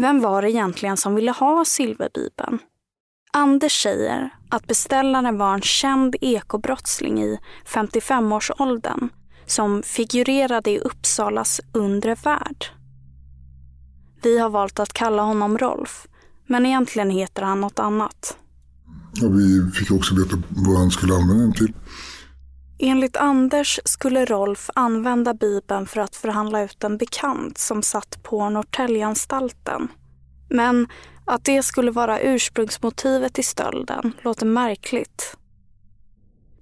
Vem 0.00 0.20
var 0.20 0.42
det 0.42 0.50
egentligen 0.50 0.96
som 0.96 1.14
ville 1.14 1.30
ha 1.30 1.64
silverbibeln? 1.64 2.58
Anders 3.32 3.82
säger 3.82 4.30
att 4.50 4.66
beställaren 4.66 5.38
var 5.38 5.54
en 5.54 5.62
känd 5.62 6.16
ekobrottsling 6.20 7.22
i 7.22 7.38
55-årsåldern 7.66 9.08
som 9.46 9.82
figurerade 9.82 10.70
i 10.70 10.78
Uppsalas 10.78 11.60
undre 11.72 12.14
värld. 12.14 12.66
Vi 14.22 14.38
har 14.38 14.50
valt 14.50 14.80
att 14.80 14.92
kalla 14.92 15.22
honom 15.22 15.58
Rolf, 15.58 16.06
men 16.46 16.66
egentligen 16.66 17.10
heter 17.10 17.42
han 17.42 17.60
något 17.60 17.78
annat. 17.78 18.36
Och 19.22 19.38
vi 19.40 19.70
fick 19.70 19.90
också 19.90 20.14
veta 20.14 20.42
vad 20.48 20.78
han 20.78 20.90
skulle 20.90 21.14
använda 21.14 21.42
den 21.42 21.52
till. 21.52 21.72
Enligt 22.78 23.16
Anders 23.16 23.80
skulle 23.84 24.24
Rolf 24.24 24.70
använda 24.74 25.34
Bibeln 25.34 25.86
för 25.86 26.00
att 26.00 26.16
förhandla 26.16 26.62
ut 26.62 26.84
en 26.84 26.98
bekant 26.98 27.58
som 27.58 27.82
satt 27.82 28.22
på 28.22 28.50
Norrtäljeanstalten. 28.50 29.88
Men 30.50 30.88
att 31.24 31.44
det 31.44 31.62
skulle 31.62 31.90
vara 31.90 32.20
ursprungsmotivet 32.20 33.34
till 33.34 33.44
stölden 33.44 34.12
låter 34.22 34.46
märkligt. 34.46 35.36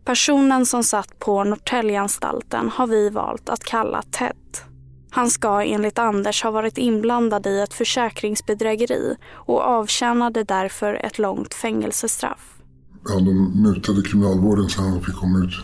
Personen 0.04 0.66
som 0.66 0.84
satt 0.84 1.18
på 1.18 1.44
Norrtäljeanstalten 1.44 2.68
har 2.68 2.86
vi 2.86 3.10
valt 3.10 3.48
att 3.48 3.64
kalla 3.64 4.02
Ted. 4.02 4.71
Han 5.14 5.30
ska 5.30 5.62
enligt 5.62 5.98
Anders 5.98 6.42
ha 6.42 6.50
varit 6.50 6.78
inblandad 6.78 7.46
i 7.46 7.60
ett 7.60 7.74
försäkringsbedrägeri 7.74 9.16
och 9.32 9.60
avtjänade 9.60 10.44
därför 10.44 10.94
ett 10.94 11.18
långt 11.18 11.54
fängelsestraff. 11.54 12.58
Ja, 13.04 13.14
de 13.14 13.62
mutade 13.62 14.02
kriminalvården 14.02 14.68
så 14.68 14.82
han 14.82 15.02
fick 15.02 15.14
komma 15.14 15.38
ut 15.38 15.54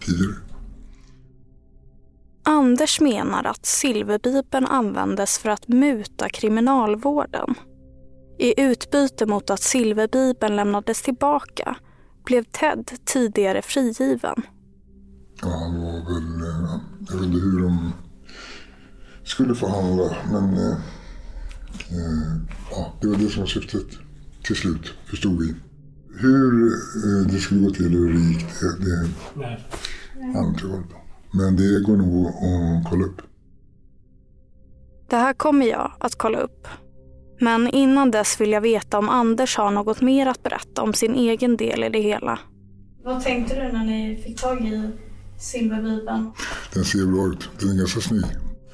tidigare. 0.00 0.34
Anders 2.42 3.00
menar 3.00 3.44
att 3.44 3.66
silverbibeln 3.66 4.66
användes 4.66 5.38
för 5.38 5.50
att 5.50 5.68
muta 5.68 6.28
kriminalvården. 6.28 7.54
I 8.38 8.60
utbyte 8.62 9.26
mot 9.26 9.50
att 9.50 9.62
silverbibeln 9.62 10.56
lämnades 10.56 11.02
tillbaka 11.02 11.76
blev 12.24 12.44
Ted 12.44 12.90
tidigare 13.04 13.62
frigiven. 13.62 14.42
Ja, 15.42 15.48
han 15.48 15.82
var 15.82 15.92
väl... 15.92 16.40
eh, 16.48 16.80
Jag 17.10 17.16
vet 17.16 17.24
inte 17.26 17.38
hur 17.38 17.62
de 17.62 17.92
skulle 19.24 19.54
förhandla, 19.54 20.16
men... 20.32 20.56
eh, 20.56 20.72
eh, 21.90 22.36
Ja, 22.70 22.92
det 23.00 23.06
var 23.06 23.16
det 23.16 23.28
som 23.28 23.40
var 23.40 23.46
syftet 23.46 23.86
till 24.44 24.56
slut, 24.56 24.92
förstod 25.04 25.40
vi. 25.40 25.54
Hur 26.20 26.66
eh, 26.66 27.26
det 27.32 27.38
skulle 27.38 27.60
gå 27.60 27.70
till 27.70 27.86
och 27.86 27.90
hur 28.00 28.12
det 28.12 28.20
gick, 28.20 28.46
det, 28.60 28.84
det 28.84 29.08
Nej. 29.34 29.64
har 30.34 30.40
jag 30.42 30.48
inte 30.50 30.62
koll 30.62 30.82
på. 30.82 30.96
Men 31.38 31.56
det 31.56 31.80
går 31.80 31.96
nog 31.96 32.26
att 32.26 32.90
kolla 32.90 33.04
upp. 33.04 33.22
Det 35.08 35.16
här 35.16 35.32
kommer 35.34 35.66
jag 35.66 35.92
att 36.00 36.14
kolla 36.18 36.38
upp. 36.38 36.68
Men 37.40 37.68
innan 37.68 38.10
dess 38.10 38.40
vill 38.40 38.50
jag 38.52 38.60
veta 38.60 38.98
om 38.98 39.08
Anders 39.08 39.56
har 39.56 39.70
något 39.70 40.00
mer 40.00 40.26
att 40.26 40.42
berätta 40.42 40.82
om 40.82 40.94
sin 40.94 41.14
egen 41.14 41.56
del 41.56 41.84
i 41.84 41.88
det 41.88 42.00
hela. 42.00 42.38
Vad 43.04 43.22
tänkte 43.24 43.54
du 43.54 43.72
när 43.72 43.84
ni 43.84 44.22
fick 44.26 44.40
tag 44.40 44.66
i 44.66 44.90
silverbibeln? 45.38 46.30
Den 46.74 46.84
ser 46.84 47.06
bra 47.06 47.26
ut. 47.26 47.48
Den 47.60 47.70
är 47.70 47.74
ganska 47.78 48.00
snygg. 48.00 48.24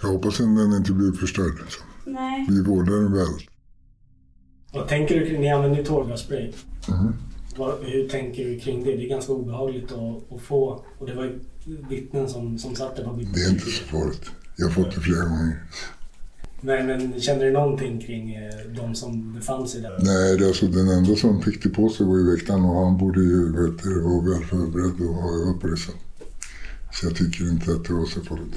Jag 0.03 0.09
hoppas 0.09 0.41
att 0.41 0.57
den 0.57 0.73
inte 0.73 0.93
blir 0.93 1.13
förstörd. 1.13 1.53
Så. 1.69 1.81
Nej. 2.11 2.47
Vi 2.49 2.63
vårdar 2.63 2.93
den 2.93 3.13
väl. 3.13 3.27
Vad 4.73 4.89
tänker 4.89 5.21
du 5.21 5.27
kring, 5.27 5.41
ni 5.41 5.53
använder 5.53 5.79
ju 5.79 5.85
tårgasspray. 5.85 6.53
Mhm. 6.89 7.15
Vad, 7.57 7.75
hur 7.83 8.09
tänker 8.09 8.45
du 8.45 8.61
kring 8.61 8.85
det? 8.85 8.97
Det 8.97 9.05
är 9.05 9.09
ganska 9.09 9.33
obehagligt 9.33 9.93
att, 9.93 10.33
att 10.33 10.43
få. 10.43 10.85
Och 10.99 11.07
det 11.07 11.15
var 11.15 11.25
ju 11.25 11.41
vittnen 11.89 12.29
som, 12.29 12.59
som 12.59 12.75
satt 12.75 12.97
där 12.97 13.05
på 13.05 13.17
Det 13.35 13.41
är 13.41 13.51
inte 13.51 13.71
så 13.71 13.85
farligt. 13.85 14.31
Jag 14.57 14.67
har 14.67 14.73
fått 14.73 14.95
det 14.95 15.01
flera 15.01 15.25
gånger. 15.25 15.65
Nej, 16.61 16.83
men 16.85 17.21
känner 17.21 17.45
du 17.45 17.51
någonting 17.51 18.01
kring 18.01 18.35
eh, 18.35 18.51
de 18.77 18.95
som 18.95 19.35
befann 19.35 19.69
sig 19.69 19.81
där? 19.81 19.99
Nej, 19.99 20.37
det 20.37 20.45
är 20.45 20.49
alltså 20.49 20.67
den 20.67 20.89
enda 20.89 21.17
som 21.17 21.43
fick 21.43 21.63
det 21.63 21.69
på 21.69 21.89
sig 21.89 22.07
var 22.07 22.17
ju 22.17 22.31
väktaren 22.31 22.65
och 22.65 22.85
han 22.85 22.99
borde 22.99 23.21
ju 23.21 23.53
vet, 23.53 23.87
vara 23.87 24.39
väl 24.39 24.45
förberedd 24.45 25.09
och 25.09 25.15
ha 25.15 25.43
övat 25.43 25.61
på 25.61 25.67
det 25.67 25.77
sen. 25.77 25.95
Så 26.93 27.07
jag 27.07 27.17
tycker 27.17 27.51
inte 27.51 27.73
att 27.73 27.85
det 27.85 27.93
var 27.93 28.07
så 28.07 28.21
farligt. 28.21 28.55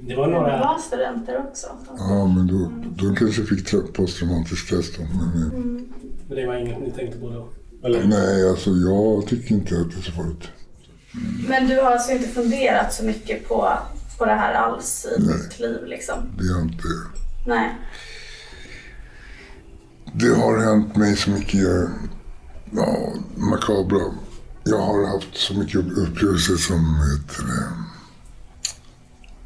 Det 0.00 0.14
var 0.16 0.26
Det 0.28 0.32
några... 0.34 0.58
var 0.58 0.78
studenter 0.78 1.38
också. 1.48 1.66
Ja, 1.98 2.26
men 2.26 2.46
då, 2.46 2.72
de 3.06 3.16
kanske 3.16 3.42
fick 3.44 3.68
tra- 3.72 3.92
posttraumatisk 3.92 4.66
stress 4.66 4.96
då. 4.96 5.02
Men, 5.02 5.42
eh, 5.42 5.52
Men 6.28 6.36
det 6.36 6.46
var 6.46 6.56
inget 6.56 6.80
ni 6.80 6.90
tänkte 6.90 7.18
på 7.18 7.30
då? 7.30 7.48
Eller? 7.86 8.04
nej, 8.04 8.48
alltså 8.50 8.70
jag 8.70 9.26
tycker 9.26 9.54
inte 9.54 9.80
att 9.80 9.90
det 9.90 9.96
är 9.98 10.02
så 10.02 10.12
farligt. 10.12 10.48
Men 11.48 11.68
du 11.68 11.76
har 11.80 11.90
alltså 11.92 12.12
inte 12.12 12.28
funderat 12.28 12.94
så 12.94 13.04
mycket 13.04 13.48
på, 13.48 13.72
på 14.18 14.24
det 14.24 14.32
här 14.32 14.54
alls 14.54 15.06
i 15.18 15.20
ditt 15.22 15.60
liv 15.60 15.78
liksom? 15.86 16.14
Det 16.38 16.52
har 16.54 16.60
inte... 16.62 16.84
Nej. 17.46 17.76
Det 20.14 20.28
har 20.34 20.58
hänt 20.58 20.96
mig 20.96 21.16
så 21.16 21.30
mycket 21.30 21.88
ja, 22.70 23.12
makabra. 23.36 24.00
Jag 24.64 24.78
har 24.78 25.06
haft 25.06 25.36
så 25.36 25.54
mycket 25.54 25.76
upplevelser 25.80 26.54
som, 26.56 26.96
heter 26.96 27.42
det, 27.46 27.68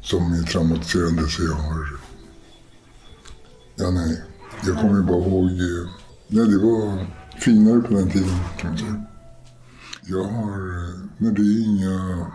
som 0.09 0.33
är 0.33 0.43
traumatiserande 0.43 1.27
så 1.27 1.43
jag 1.43 1.55
har... 1.55 1.99
Ja, 3.75 3.91
nej. 3.91 4.23
Jag 4.65 4.77
kommer 4.77 5.01
bara 5.01 5.17
ihåg... 5.17 5.45
Eh, 5.45 5.89
nej, 6.27 6.47
det 6.47 6.57
var 6.57 7.05
finare 7.39 7.81
på 7.81 7.93
den 7.93 8.11
tiden 8.11 8.39
kan 8.57 8.69
man 8.69 8.77
säga. 8.77 9.03
Jag 10.03 10.23
har... 10.23 10.53
Eh, 10.53 10.99
nej, 11.17 11.31
det 11.31 11.41
är 11.41 11.65
inga... 11.65 12.27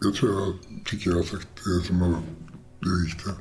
Jag 0.00 0.14
tror 0.14 0.32
jag 0.32 0.54
tycker 0.84 1.10
jag 1.10 1.16
har 1.16 1.22
sagt 1.22 1.48
det 1.64 1.86
som 1.86 2.00
var 2.00 2.08
det 2.80 3.04
viktiga. 3.06 3.34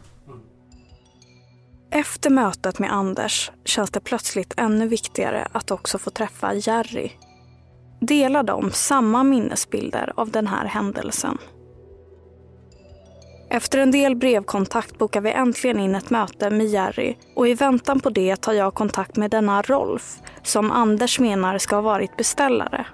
Efter 1.92 2.30
mötet 2.30 2.80
med 2.80 2.94
Anders 2.94 3.52
känns 3.66 3.92
det 3.92 4.00
plötsligt 4.00 4.54
ännu 4.58 4.88
viktigare 4.88 5.48
att 5.52 5.72
också 5.72 5.98
få 5.98 6.10
träffa 6.10 6.54
Jerry. 6.54 7.12
Delar 8.02 8.44
de 8.44 8.72
samma 8.72 9.24
minnesbilder 9.24 10.14
av 10.16 10.32
den 10.32 10.48
här 10.48 10.66
händelsen? 10.66 11.38
Efter 13.52 13.80
en 13.80 13.92
del 13.92 14.16
brevkontakt 14.16 14.98
bokar 14.98 15.22
vi 15.22 15.32
äntligen 15.32 15.80
in 15.80 15.96
ett 15.96 16.10
möte 16.10 16.50
med 16.50 16.68
Jerry 16.68 17.16
och 17.36 17.48
i 17.48 17.54
väntan 17.54 18.00
på 18.00 18.10
det 18.10 18.36
tar 18.36 18.54
jag 18.54 18.74
kontakt 18.74 19.16
med 19.16 19.32
denna 19.32 19.62
Rolf 19.62 20.04
som 20.44 20.72
Anders 20.72 21.20
menar 21.20 21.58
ska 21.58 21.76
ha 21.76 21.82
varit 21.82 22.18
beställare. 22.18 22.86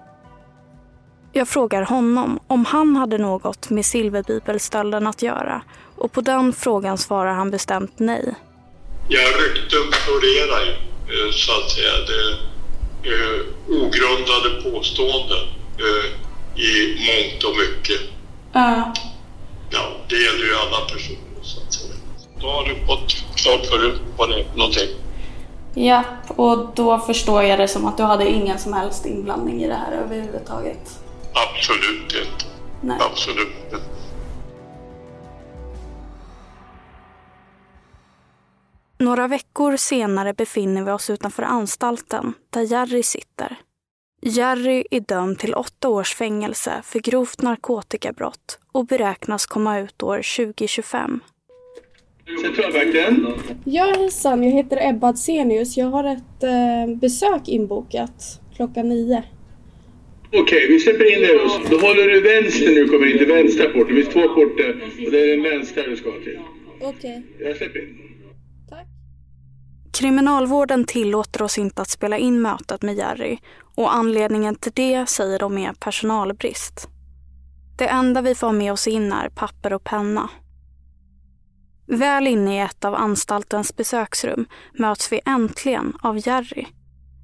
Jag 1.34 1.48
frågar 1.48 1.82
honom 1.82 2.40
om 2.48 2.66
han 2.66 2.96
hade 2.96 3.18
något 3.18 3.70
med 3.70 3.86
silverbibelstölden 3.86 5.08
att 5.08 5.22
göra 5.22 5.62
och 5.96 6.12
på 6.12 6.22
den 6.22 6.54
frågan 6.54 6.98
svarar 6.98 7.34
han 7.34 7.52
bestämt 7.52 7.94
nej. 8.00 8.36
Ja, 9.10 9.22
rykten 9.22 9.92
florerar 9.92 10.66
ju, 10.66 10.72
eh, 10.72 11.32
så 11.32 11.52
att 11.52 11.70
säga. 11.72 11.92
Det 12.08 13.10
är 13.10 13.42
ogrundade 13.68 14.62
påståenden 14.64 15.48
eh, 15.78 16.62
i 16.62 16.96
mångt 17.08 17.44
och 17.44 17.56
mycket. 17.58 18.02
Ja. 18.54 18.94
Ja, 19.70 19.92
det 20.10 20.16
gäller 20.16 20.46
ju 20.46 20.56
alla 20.56 20.86
personer, 20.86 21.42
så 21.42 21.62
att 21.62 21.74
säga. 21.74 21.94
Då 22.42 22.48
har 22.48 22.64
du 22.64 22.86
fått 22.86 23.12
klart 23.36 23.66
för 23.66 23.80
dig 23.80 23.92
vad 24.18 24.30
det 24.30 24.40
är 24.40 24.44
för 24.44 24.58
någonting. 24.58 24.90
Ja, 25.74 26.04
och 26.28 26.76
då 26.76 27.00
förstår 27.00 27.44
jag 27.44 27.60
det 27.60 27.68
som 27.68 27.86
att 27.86 27.98
du 27.98 28.04
hade 28.04 28.30
ingen 28.30 28.60
som 28.60 28.74
helst 28.74 29.06
inblandning 29.06 29.64
i 29.64 29.68
det 29.68 29.74
här 29.76 29.92
överhuvudtaget. 29.92 31.00
Absolut 31.34 32.04
inte. 32.04 32.46
Nej. 32.82 32.98
Absolut 33.00 33.48
inte. 33.64 33.78
Några 38.98 39.28
veckor 39.28 39.78
senare 39.78 40.34
befinner 40.34 40.84
vi 40.84 40.92
oss 40.92 41.10
utanför 41.10 41.44
anstalten 41.44 42.34
där 42.50 42.62
Jerry 42.62 43.04
sitter. 43.04 43.58
Jerry 44.28 44.84
är 44.92 45.00
dömd 45.00 45.40
till 45.40 45.54
åtta 45.54 45.90
års 45.90 46.16
fängelse 46.16 46.82
för 46.84 47.00
grovt 47.00 47.42
narkotikabrott 47.42 48.60
och 48.72 48.86
beräknas 48.86 49.46
komma 49.46 49.80
ut 49.80 50.04
år 50.04 50.46
2025. 50.46 51.20
Centralvakten? 52.42 53.28
Ja 53.66 53.94
hejsan, 53.98 54.44
jag 54.44 54.52
heter 54.52 54.90
Ebba 54.90 55.08
Adsenius. 55.08 55.78
Jag 55.78 55.86
har 55.86 56.04
ett 56.04 56.44
eh, 56.44 56.96
besök 56.96 57.48
inbokat 57.48 58.42
klockan 58.56 58.90
nio. 58.90 59.24
Okej, 60.34 60.68
vi 60.68 60.80
släpper 60.80 61.14
in 61.14 61.20
dig 61.20 61.38
då. 61.70 61.78
Håller 61.78 62.10
du 62.10 62.22
vänster 62.22 62.76
nu 62.76 62.88
kommer 62.88 63.12
in 63.12 63.18
till 63.18 63.28
vänstra 63.28 63.66
porten. 63.70 63.96
Det 63.96 64.02
finns 64.02 64.14
två 64.14 64.22
portar 64.22 64.70
och 65.06 65.12
det 65.12 65.20
är 65.20 65.38
den 65.38 65.44
vänstra 65.44 65.84
du 65.84 65.96
ska 65.96 66.12
till. 66.12 66.40
Okej. 66.82 67.24
Jag 67.40 67.58
släpper 67.58 67.80
in. 67.80 68.06
Kriminalvården 69.96 70.86
tillåter 70.86 71.42
oss 71.42 71.58
inte 71.58 71.82
att 71.82 71.90
spela 71.90 72.18
in 72.18 72.42
mötet 72.42 72.82
med 72.82 72.96
Jerry 72.96 73.38
och 73.76 73.96
anledningen 73.96 74.56
till 74.56 74.72
det 74.76 75.10
säger 75.10 75.40
de 75.40 75.58
är 75.58 75.74
personalbrist. 75.74 76.88
Det 77.78 77.88
enda 77.88 78.22
vi 78.22 78.36
får 78.36 78.52
med 78.52 78.74
oss 78.74 78.88
in 78.88 79.12
är 79.12 79.30
papper 79.30 79.74
och 79.74 79.84
penna. 79.84 80.30
Väl 81.88 82.28
inne 82.28 82.58
i 82.58 82.60
ett 82.60 82.86
av 82.86 82.96
anstaltens 82.96 83.76
besöksrum 83.76 84.46
möts 84.74 85.12
vi 85.12 85.22
äntligen 85.26 85.94
av 86.02 86.28
Jerry. 86.28 86.68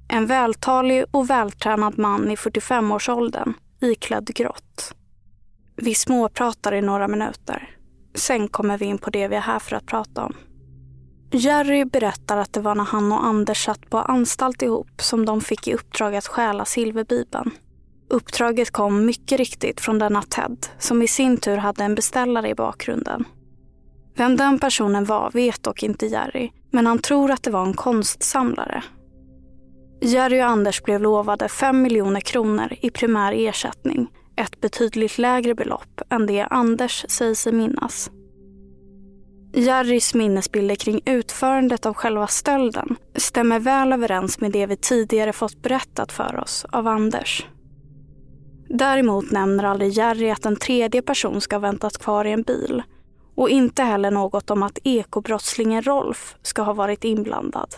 En 0.08 0.26
vältalig 0.26 1.04
och 1.10 1.30
vältränad 1.30 1.98
man 1.98 2.30
i 2.30 2.34
45-årsåldern, 2.34 3.54
iklädd 3.80 4.34
grått. 4.34 4.94
Vi 5.76 5.94
småpratar 5.94 6.74
i 6.74 6.82
några 6.82 7.08
minuter. 7.08 7.76
Sen 8.14 8.48
kommer 8.48 8.78
vi 8.78 8.86
in 8.86 8.98
på 8.98 9.10
det 9.10 9.28
vi 9.28 9.36
är 9.36 9.40
här 9.40 9.58
för 9.58 9.76
att 9.76 9.86
prata 9.86 10.24
om. 10.24 10.34
Jerry 11.34 11.84
berättar 11.84 12.36
att 12.36 12.52
det 12.52 12.60
var 12.60 12.74
när 12.74 12.84
han 12.84 13.12
och 13.12 13.24
Anders 13.24 13.64
satt 13.64 13.90
på 13.90 13.98
anstalt 13.98 14.62
ihop 14.62 15.02
som 15.02 15.24
de 15.24 15.40
fick 15.40 15.68
i 15.68 15.74
uppdrag 15.74 16.16
att 16.16 16.26
stjäla 16.26 16.64
silverbibeln. 16.64 17.50
Uppdraget 18.08 18.70
kom 18.70 19.06
mycket 19.06 19.38
riktigt 19.38 19.80
från 19.80 19.98
denna 19.98 20.22
Ted 20.22 20.66
som 20.78 21.02
i 21.02 21.08
sin 21.08 21.36
tur 21.36 21.56
hade 21.56 21.84
en 21.84 21.94
beställare 21.94 22.48
i 22.48 22.54
bakgrunden. 22.54 23.24
Vem 24.16 24.36
den 24.36 24.58
personen 24.58 25.04
var 25.04 25.30
vet 25.30 25.62
dock 25.62 25.82
inte 25.82 26.06
Jerry, 26.06 26.50
men 26.70 26.86
han 26.86 26.98
tror 26.98 27.30
att 27.30 27.42
det 27.42 27.50
var 27.50 27.66
en 27.66 27.74
konstsamlare. 27.74 28.82
Jerry 30.00 30.40
och 30.40 30.46
Anders 30.46 30.82
blev 30.82 31.00
lovade 31.00 31.48
5 31.48 31.82
miljoner 31.82 32.20
kronor 32.20 32.74
i 32.80 32.90
primär 32.90 33.32
ersättning, 33.32 34.08
ett 34.36 34.60
betydligt 34.60 35.18
lägre 35.18 35.54
belopp 35.54 36.00
än 36.10 36.26
det 36.26 36.42
Anders 36.42 37.04
säger 37.08 37.34
sig 37.34 37.52
minnas. 37.52 38.10
Jerrys 39.54 40.14
minnesbilder 40.14 40.74
kring 40.74 41.00
utförandet 41.04 41.86
av 41.86 41.94
själva 41.94 42.26
stölden 42.26 42.96
stämmer 43.14 43.58
väl 43.58 43.92
överens 43.92 44.40
med 44.40 44.52
det 44.52 44.66
vi 44.66 44.76
tidigare 44.76 45.32
fått 45.32 45.62
berättat 45.62 46.12
för 46.12 46.40
oss 46.40 46.66
av 46.72 46.86
Anders. 46.86 47.46
Däremot 48.68 49.30
nämner 49.30 49.64
aldrig 49.64 49.92
Jerry 49.92 50.30
att 50.30 50.46
en 50.46 50.56
tredje 50.56 51.02
person 51.02 51.40
ska 51.40 51.56
ha 51.56 51.60
väntat 51.60 51.98
kvar 51.98 52.24
i 52.24 52.32
en 52.32 52.42
bil 52.42 52.82
och 53.34 53.50
inte 53.50 53.82
heller 53.82 54.10
något 54.10 54.50
om 54.50 54.62
att 54.62 54.78
ekobrottslingen 54.84 55.82
Rolf 55.82 56.36
ska 56.42 56.62
ha 56.62 56.72
varit 56.72 57.04
inblandad. 57.04 57.74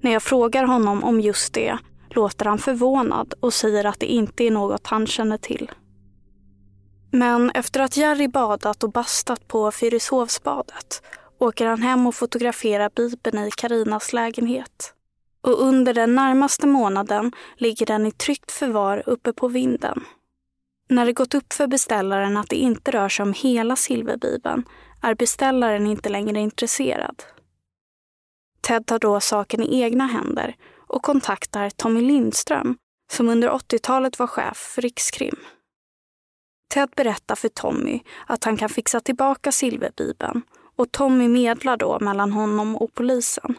När 0.00 0.12
jag 0.12 0.22
frågar 0.22 0.64
honom 0.64 1.04
om 1.04 1.20
just 1.20 1.54
det 1.54 1.78
låter 2.10 2.44
han 2.44 2.58
förvånad 2.58 3.34
och 3.40 3.54
säger 3.54 3.84
att 3.84 4.00
det 4.00 4.06
inte 4.06 4.44
är 4.44 4.50
något 4.50 4.86
han 4.86 5.06
känner 5.06 5.38
till. 5.38 5.70
Men 7.18 7.50
efter 7.50 7.80
att 7.80 7.96
Jerry 7.96 8.28
badat 8.28 8.84
och 8.84 8.92
bastat 8.92 9.48
på 9.48 9.70
Fyrishovsbadet 9.70 11.02
åker 11.38 11.66
han 11.66 11.82
hem 11.82 12.06
och 12.06 12.14
fotograferar 12.14 12.90
Bibeln 12.96 13.38
i 13.38 13.50
Karinas 13.50 14.12
lägenhet. 14.12 14.94
Och 15.40 15.62
under 15.62 15.94
den 15.94 16.14
närmaste 16.14 16.66
månaden 16.66 17.32
ligger 17.56 17.86
den 17.86 18.06
i 18.06 18.10
tryggt 18.10 18.52
förvar 18.52 19.02
uppe 19.06 19.32
på 19.32 19.48
vinden. 19.48 20.04
När 20.88 21.06
det 21.06 21.12
gått 21.12 21.34
upp 21.34 21.52
för 21.52 21.66
beställaren 21.66 22.36
att 22.36 22.48
det 22.48 22.56
inte 22.56 22.90
rör 22.90 23.08
sig 23.08 23.22
om 23.22 23.32
hela 23.32 23.76
silverbibeln 23.76 24.64
är 25.02 25.14
beställaren 25.14 25.86
inte 25.86 26.08
längre 26.08 26.40
intresserad. 26.40 27.22
Ted 28.60 28.86
tar 28.86 28.98
då 28.98 29.20
saken 29.20 29.62
i 29.62 29.80
egna 29.82 30.06
händer 30.06 30.56
och 30.88 31.02
kontaktar 31.02 31.70
Tommy 31.70 32.00
Lindström 32.00 32.76
som 33.12 33.28
under 33.28 33.48
80-talet 33.48 34.18
var 34.18 34.26
chef 34.26 34.56
för 34.56 34.82
Rikskrim. 34.82 35.36
Ted 36.68 36.90
berättar 36.96 37.34
för 37.34 37.48
Tommy 37.48 38.00
att 38.26 38.44
han 38.44 38.56
kan 38.56 38.68
fixa 38.68 39.00
tillbaka 39.00 39.52
silverbibeln 39.52 40.42
och 40.76 40.92
Tommy 40.92 41.28
medlar 41.28 41.76
då 41.76 41.98
mellan 42.00 42.32
honom 42.32 42.76
och 42.76 42.94
polisen. 42.94 43.54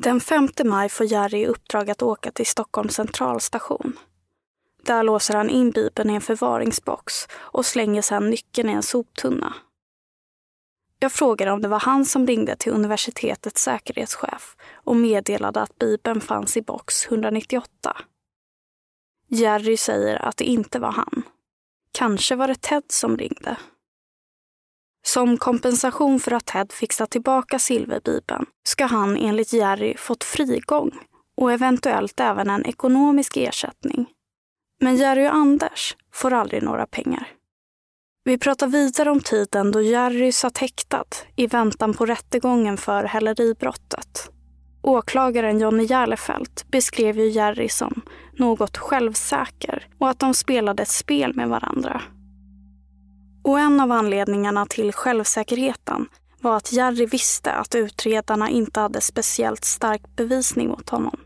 Den 0.00 0.20
5 0.20 0.48
maj 0.64 0.88
får 0.88 1.06
Jerry 1.06 1.38
i 1.38 1.46
uppdrag 1.46 1.90
att 1.90 2.02
åka 2.02 2.30
till 2.30 2.46
Stockholms 2.46 2.94
centralstation. 2.94 3.98
Där 4.82 5.02
låser 5.02 5.34
han 5.34 5.50
in 5.50 5.70
bibeln 5.70 6.10
i 6.10 6.14
en 6.14 6.20
förvaringsbox 6.20 7.28
och 7.32 7.66
slänger 7.66 8.02
sedan 8.02 8.30
nyckeln 8.30 8.70
i 8.70 8.72
en 8.72 8.82
soptunna. 8.82 9.54
Jag 10.98 11.12
frågade 11.12 11.52
om 11.52 11.62
det 11.62 11.68
var 11.68 11.80
han 11.80 12.04
som 12.04 12.26
ringde 12.26 12.56
till 12.56 12.72
universitetets 12.72 13.62
säkerhetschef 13.62 14.56
och 14.74 14.96
meddelade 14.96 15.60
att 15.60 15.78
bibeln 15.78 16.20
fanns 16.20 16.56
i 16.56 16.62
box 16.62 17.06
198. 17.06 17.96
Jerry 19.30 19.76
säger 19.76 20.16
att 20.16 20.36
det 20.36 20.44
inte 20.44 20.78
var 20.78 20.92
han. 20.92 21.22
Kanske 21.92 22.36
var 22.36 22.48
det 22.48 22.60
Ted 22.60 22.82
som 22.88 23.16
ringde. 23.16 23.56
Som 25.06 25.36
kompensation 25.36 26.20
för 26.20 26.32
att 26.32 26.46
Ted 26.46 26.72
fixat 26.72 27.10
tillbaka 27.10 27.58
silverbibeln 27.58 28.46
ska 28.62 28.84
han 28.84 29.16
enligt 29.16 29.52
Jerry 29.52 29.96
fått 29.96 30.24
frigång 30.24 30.98
och 31.36 31.52
eventuellt 31.52 32.20
även 32.20 32.50
en 32.50 32.66
ekonomisk 32.66 33.36
ersättning. 33.36 34.06
Men 34.80 34.96
Jerry 34.96 35.26
och 35.26 35.34
Anders 35.34 35.96
får 36.12 36.32
aldrig 36.32 36.62
några 36.62 36.86
pengar. 36.86 37.28
Vi 38.24 38.38
pratar 38.38 38.66
vidare 38.66 39.10
om 39.10 39.20
tiden 39.20 39.72
då 39.72 39.82
Jerry 39.82 40.32
satt 40.32 40.58
häktad 40.58 41.04
i 41.36 41.46
väntan 41.46 41.94
på 41.94 42.06
rättegången 42.06 42.76
för 42.76 43.04
häleribrottet. 43.04 44.30
Åklagaren 44.82 45.58
Johnny 45.58 45.84
Järlefelt 45.84 46.64
beskrev 46.70 47.18
ju 47.18 47.28
Jerry 47.28 47.68
som 47.68 48.02
något 48.40 48.76
självsäker 48.76 49.86
och 49.98 50.10
att 50.10 50.18
de 50.18 50.34
spelade 50.34 50.82
ett 50.82 50.88
spel 50.88 51.34
med 51.34 51.48
varandra. 51.48 52.02
Och 53.42 53.60
en 53.60 53.80
av 53.80 53.92
anledningarna 53.92 54.66
till 54.66 54.92
självsäkerheten 54.92 56.08
var 56.40 56.56
att 56.56 56.72
Jerry 56.72 57.06
visste 57.06 57.52
att 57.52 57.74
utredarna 57.74 58.50
inte 58.50 58.80
hade 58.80 59.00
speciellt 59.00 59.64
stark 59.64 60.02
bevisning 60.16 60.68
mot 60.68 60.88
honom. 60.88 61.20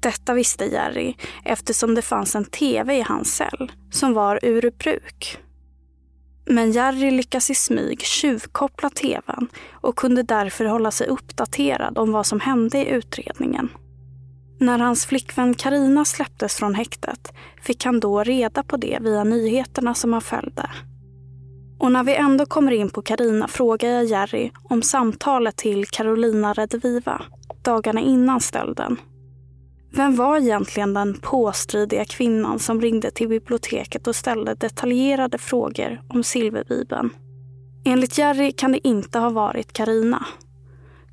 Detta 0.00 0.34
visste 0.34 0.64
Jerry 0.64 1.14
eftersom 1.44 1.94
det 1.94 2.02
fanns 2.02 2.34
en 2.34 2.44
tv 2.44 2.96
i 2.98 3.02
hans 3.02 3.36
cell 3.36 3.72
som 3.90 4.14
var 4.14 4.38
ur 4.42 4.72
bruk. 4.78 5.38
Men 6.44 6.72
Jerry 6.72 7.10
lyckas 7.10 7.50
i 7.50 7.54
smyg 7.54 8.00
tjuvkoppla 8.00 8.90
tvn 8.90 9.48
och 9.72 9.96
kunde 9.96 10.22
därför 10.22 10.64
hålla 10.64 10.90
sig 10.90 11.06
uppdaterad 11.06 11.98
om 11.98 12.12
vad 12.12 12.26
som 12.26 12.40
hände 12.40 12.78
i 12.78 12.88
utredningen. 12.88 13.68
När 14.62 14.78
hans 14.78 15.06
flickvän 15.06 15.54
Karina 15.54 16.04
släpptes 16.04 16.56
från 16.56 16.74
häktet 16.74 17.32
fick 17.62 17.84
han 17.84 18.00
då 18.00 18.22
reda 18.22 18.62
på 18.62 18.76
det 18.76 18.98
via 19.00 19.24
nyheterna 19.24 19.94
som 19.94 20.12
han 20.12 20.22
följde. 20.22 20.70
Och 21.78 21.92
när 21.92 22.04
vi 22.04 22.14
ändå 22.14 22.46
kommer 22.46 22.72
in 22.72 22.90
på 22.90 23.02
Karina 23.02 23.48
frågar 23.48 23.88
jag 23.90 24.04
Jerry 24.04 24.50
om 24.64 24.82
samtalet 24.82 25.56
till 25.56 25.86
Carolina 25.86 26.52
Rediviva 26.52 27.22
dagarna 27.62 28.00
innan 28.00 28.40
stölden. 28.40 28.96
Vem 29.92 30.16
var 30.16 30.38
egentligen 30.38 30.94
den 30.94 31.18
påstridiga 31.20 32.04
kvinnan 32.04 32.58
som 32.58 32.80
ringde 32.80 33.10
till 33.10 33.28
biblioteket 33.28 34.06
och 34.06 34.16
ställde 34.16 34.54
detaljerade 34.54 35.38
frågor 35.38 36.02
om 36.08 36.24
silverbibeln? 36.24 37.10
Enligt 37.84 38.18
Jerry 38.18 38.52
kan 38.52 38.72
det 38.72 38.88
inte 38.88 39.18
ha 39.18 39.30
varit 39.30 39.72
Karina. 39.72 40.26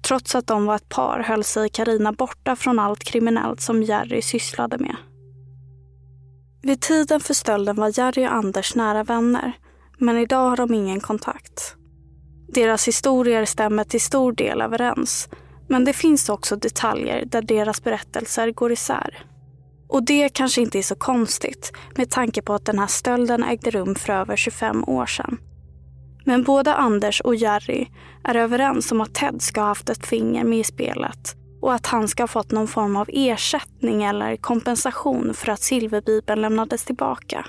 Trots 0.01 0.35
att 0.35 0.47
de 0.47 0.65
var 0.65 0.75
ett 0.75 0.89
par 0.89 1.19
höll 1.19 1.43
sig 1.43 1.69
Karina 1.69 2.11
borta 2.11 2.55
från 2.55 2.79
allt 2.79 3.03
kriminellt 3.03 3.61
som 3.61 3.83
Jerry 3.83 4.21
sysslade 4.21 4.77
med. 4.77 4.95
Vid 6.61 6.81
tiden 6.81 7.19
för 7.19 7.33
stölden 7.33 7.75
var 7.75 7.99
Jerry 7.99 8.27
och 8.27 8.33
Anders 8.33 8.75
nära 8.75 9.03
vänner, 9.03 9.53
men 9.97 10.17
idag 10.17 10.49
har 10.49 10.57
de 10.57 10.73
ingen 10.73 10.99
kontakt. 10.99 11.75
Deras 12.53 12.87
historier 12.87 13.45
stämmer 13.45 13.83
till 13.83 14.01
stor 14.01 14.31
del 14.31 14.61
överens, 14.61 15.29
men 15.67 15.85
det 15.85 15.93
finns 15.93 16.29
också 16.29 16.55
detaljer 16.55 17.25
där 17.25 17.41
deras 17.41 17.83
berättelser 17.83 18.51
går 18.51 18.71
isär. 18.71 19.25
Och 19.89 20.03
det 20.03 20.29
kanske 20.29 20.61
inte 20.61 20.77
är 20.77 20.83
så 20.83 20.95
konstigt 20.95 21.71
med 21.95 22.09
tanke 22.09 22.41
på 22.41 22.53
att 22.53 22.65
den 22.65 22.79
här 22.79 22.87
stölden 22.87 23.43
ägde 23.43 23.71
rum 23.71 23.95
för 23.95 24.13
över 24.13 24.35
25 24.35 24.83
år 24.83 25.05
sedan. 25.05 25.37
Men 26.29 26.43
både 26.43 26.73
Anders 26.73 27.21
och 27.21 27.35
Jerry 27.35 27.87
är 28.23 28.35
överens 28.35 28.91
om 28.91 29.01
att 29.01 29.13
Ted 29.13 29.41
ska 29.41 29.61
ha 29.61 29.67
haft 29.67 29.89
ett 29.89 30.07
finger 30.07 30.43
med 30.43 30.59
i 30.59 30.63
spelet 30.63 31.35
och 31.61 31.73
att 31.73 31.85
han 31.85 32.07
ska 32.07 32.23
ha 32.23 32.27
fått 32.27 32.51
någon 32.51 32.67
form 32.67 32.95
av 32.95 33.09
ersättning 33.13 34.03
eller 34.03 34.35
kompensation 34.35 35.33
för 35.33 35.51
att 35.51 35.61
silverbibeln 35.61 36.41
lämnades 36.41 36.85
tillbaka. 36.85 37.45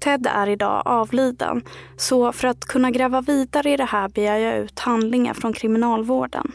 Ted 0.00 0.26
är 0.26 0.48
idag 0.48 0.82
avliden, 0.84 1.62
så 1.96 2.32
för 2.32 2.48
att 2.48 2.64
kunna 2.64 2.90
gräva 2.90 3.20
vidare 3.20 3.70
i 3.70 3.76
det 3.76 3.84
här 3.84 4.08
begär 4.08 4.38
jag 4.38 4.58
ut 4.58 4.78
handlingar 4.78 5.34
från 5.34 5.52
kriminalvården. 5.52 6.52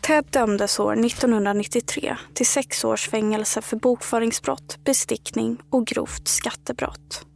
Ted 0.00 0.24
dömdes 0.30 0.80
år 0.80 1.04
1993 1.04 2.16
till 2.34 2.46
sex 2.46 2.84
års 2.84 3.08
fängelse 3.08 3.62
för 3.62 3.76
bokföringsbrott, 3.76 4.78
bestickning 4.84 5.58
och 5.70 5.86
grovt 5.86 6.28
skattebrott. 6.28 7.27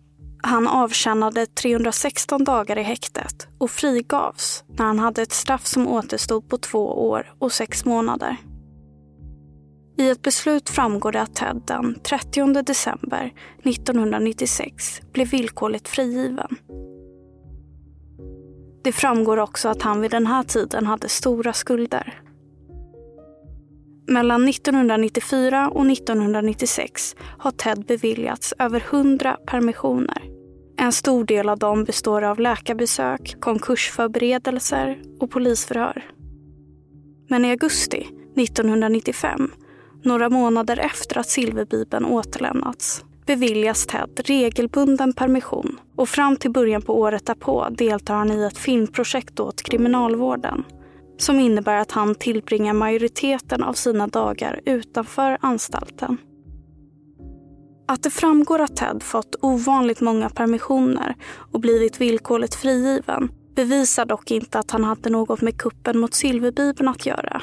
Han 0.44 0.68
avtjänade 0.68 1.46
316 1.46 2.44
dagar 2.44 2.78
i 2.78 2.83
häktet 2.83 3.48
och 3.59 3.70
frigavs 3.70 4.64
när 4.66 4.85
han 4.85 4.98
hade 4.98 5.22
ett 5.22 5.33
straff 5.33 5.66
som 5.66 5.88
återstod 5.88 6.48
på 6.48 6.59
två 6.59 7.09
år 7.09 7.35
och 7.38 7.52
sex 7.52 7.85
månader. 7.85 8.37
I 9.98 10.11
ett 10.11 10.22
beslut 10.22 10.68
framgår 10.68 11.12
det 11.12 11.22
att 11.22 11.35
Ted 11.35 11.62
den 11.66 12.00
30 12.02 12.62
december 12.62 13.33
1996 13.64 15.00
blev 15.12 15.31
villkorligt 15.31 15.88
frigiven. 15.88 16.57
Det 18.85 18.92
framgår 18.92 19.37
också 19.37 19.68
att 19.68 19.83
han 19.83 20.00
vid 20.00 20.11
den 20.11 20.26
här 20.26 20.42
tiden 20.42 20.87
hade 20.87 21.09
stora 21.09 21.52
skulder. 21.52 22.22
Mellan 24.06 24.48
1994 24.48 25.70
och 25.70 25.90
1996 25.90 27.16
har 27.38 27.50
Ted 27.50 27.84
beviljats 27.86 28.54
över 28.58 28.84
100 28.90 29.36
permissioner. 29.46 30.22
En 30.76 30.92
stor 30.92 31.24
del 31.24 31.48
av 31.48 31.58
dem 31.58 31.84
består 31.84 32.22
av 32.22 32.40
läkarbesök, 32.40 33.34
konkursförberedelser 33.40 34.98
och 35.20 35.30
polisförhör. 35.30 36.04
Men 37.28 37.44
i 37.44 37.50
augusti 37.50 38.08
1995, 38.36 39.50
några 40.02 40.30
månader 40.30 40.78
efter 40.78 41.18
att 41.18 41.28
silverbibeln 41.28 42.04
återlämnats, 42.04 43.04
beviljas 43.26 43.86
Ted 43.86 44.20
regelbunden 44.24 45.12
permission 45.12 45.80
och 45.96 46.08
fram 46.08 46.36
till 46.36 46.50
början 46.50 46.82
på 46.82 47.00
året 47.00 47.26
därpå 47.26 47.68
deltar 47.70 48.14
han 48.14 48.32
i 48.32 48.44
ett 48.44 48.58
filmprojekt 48.58 49.40
åt 49.40 49.62
Kriminalvården 49.62 50.64
som 51.22 51.40
innebär 51.40 51.76
att 51.76 51.92
han 51.92 52.14
tillbringar 52.14 52.72
majoriteten 52.72 53.62
av 53.62 53.72
sina 53.72 54.06
dagar 54.06 54.61
utanför 54.64 55.38
anstalten. 55.40 56.16
Att 57.88 58.02
det 58.02 58.11
framgår 58.11 58.58
att 58.58 58.76
Ted 58.76 59.02
fått 59.02 59.37
ovanligt 59.40 60.00
många 60.00 60.30
permissioner 60.30 61.14
och 61.52 61.61
blivit 61.61 62.00
villkorligt 62.00 62.54
frigiven 62.54 63.32
bevisar 63.54 64.04
dock 64.04 64.30
inte 64.30 64.58
att 64.58 64.70
han 64.70 64.85
hade 64.85 65.11
något 65.11 65.40
med 65.40 65.58
kuppen 65.58 65.98
mot 65.98 66.14
Silverbibeln 66.14 66.88
att 66.88 67.06
göra. 67.06 67.42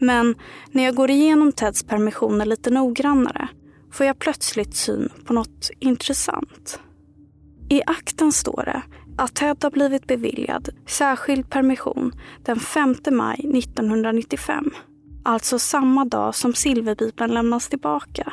Men 0.00 0.34
när 0.70 0.84
jag 0.84 0.94
går 0.94 1.10
igenom 1.10 1.52
Teds 1.52 1.82
permissioner 1.82 2.46
lite 2.46 2.70
noggrannare 2.70 3.48
får 3.92 4.06
jag 4.06 4.18
plötsligt 4.18 4.76
syn 4.76 5.08
på 5.24 5.32
något 5.32 5.70
intressant. 5.78 6.80
I 7.72 7.82
akten 7.86 8.32
står 8.32 8.62
det 8.64 8.82
att 9.18 9.34
Ted 9.34 9.56
har 9.62 9.70
blivit 9.70 10.06
beviljad 10.06 10.68
särskild 10.86 11.50
permission 11.50 12.12
den 12.44 12.60
5 12.60 12.96
maj 13.10 13.58
1995. 13.58 14.70
Alltså 15.24 15.58
samma 15.58 16.04
dag 16.04 16.34
som 16.34 16.54
silverbibeln 16.54 17.34
lämnas 17.34 17.68
tillbaka 17.68 18.32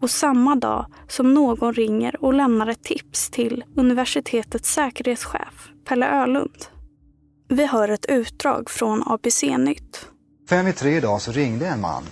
och 0.00 0.10
samma 0.10 0.56
dag 0.56 0.86
som 1.08 1.34
någon 1.34 1.74
ringer 1.74 2.24
och 2.24 2.34
lämnar 2.34 2.66
ett 2.66 2.82
tips 2.82 3.30
till 3.30 3.64
universitetets 3.76 4.74
säkerhetschef 4.74 5.68
Pelle 5.88 6.22
Ölund. 6.22 6.64
Vi 7.48 7.66
hör 7.66 7.88
ett 7.88 8.06
utdrag 8.06 8.70
från 8.70 9.02
ABC-nytt. 9.06 10.08
Fem 10.48 10.66
i 10.66 10.72
tre 10.72 10.96
idag 10.96 11.22
så 11.22 11.32
ringde 11.32 11.66
en 11.66 11.80
man, 11.80 12.02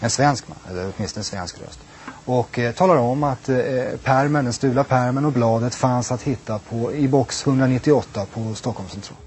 en 0.00 0.10
svensk 0.10 0.48
man, 0.48 0.58
eller 0.68 0.92
åtminstone 0.96 1.20
en 1.20 1.24
svensk 1.24 1.60
röst, 1.60 1.80
och 2.24 2.58
eh, 2.58 2.74
talar 2.74 2.96
om 2.96 3.24
att 3.24 3.48
eh, 3.48 3.56
permen, 4.04 4.44
den 4.44 4.52
stulna 4.52 4.84
permen 4.84 5.24
och 5.24 5.32
bladet 5.32 5.74
fanns 5.74 6.12
att 6.12 6.22
hitta 6.22 6.58
på, 6.58 6.92
i 6.92 7.08
box 7.08 7.46
198 7.46 8.26
på 8.34 8.54
Stockholms 8.54 8.92
central. 8.92 9.18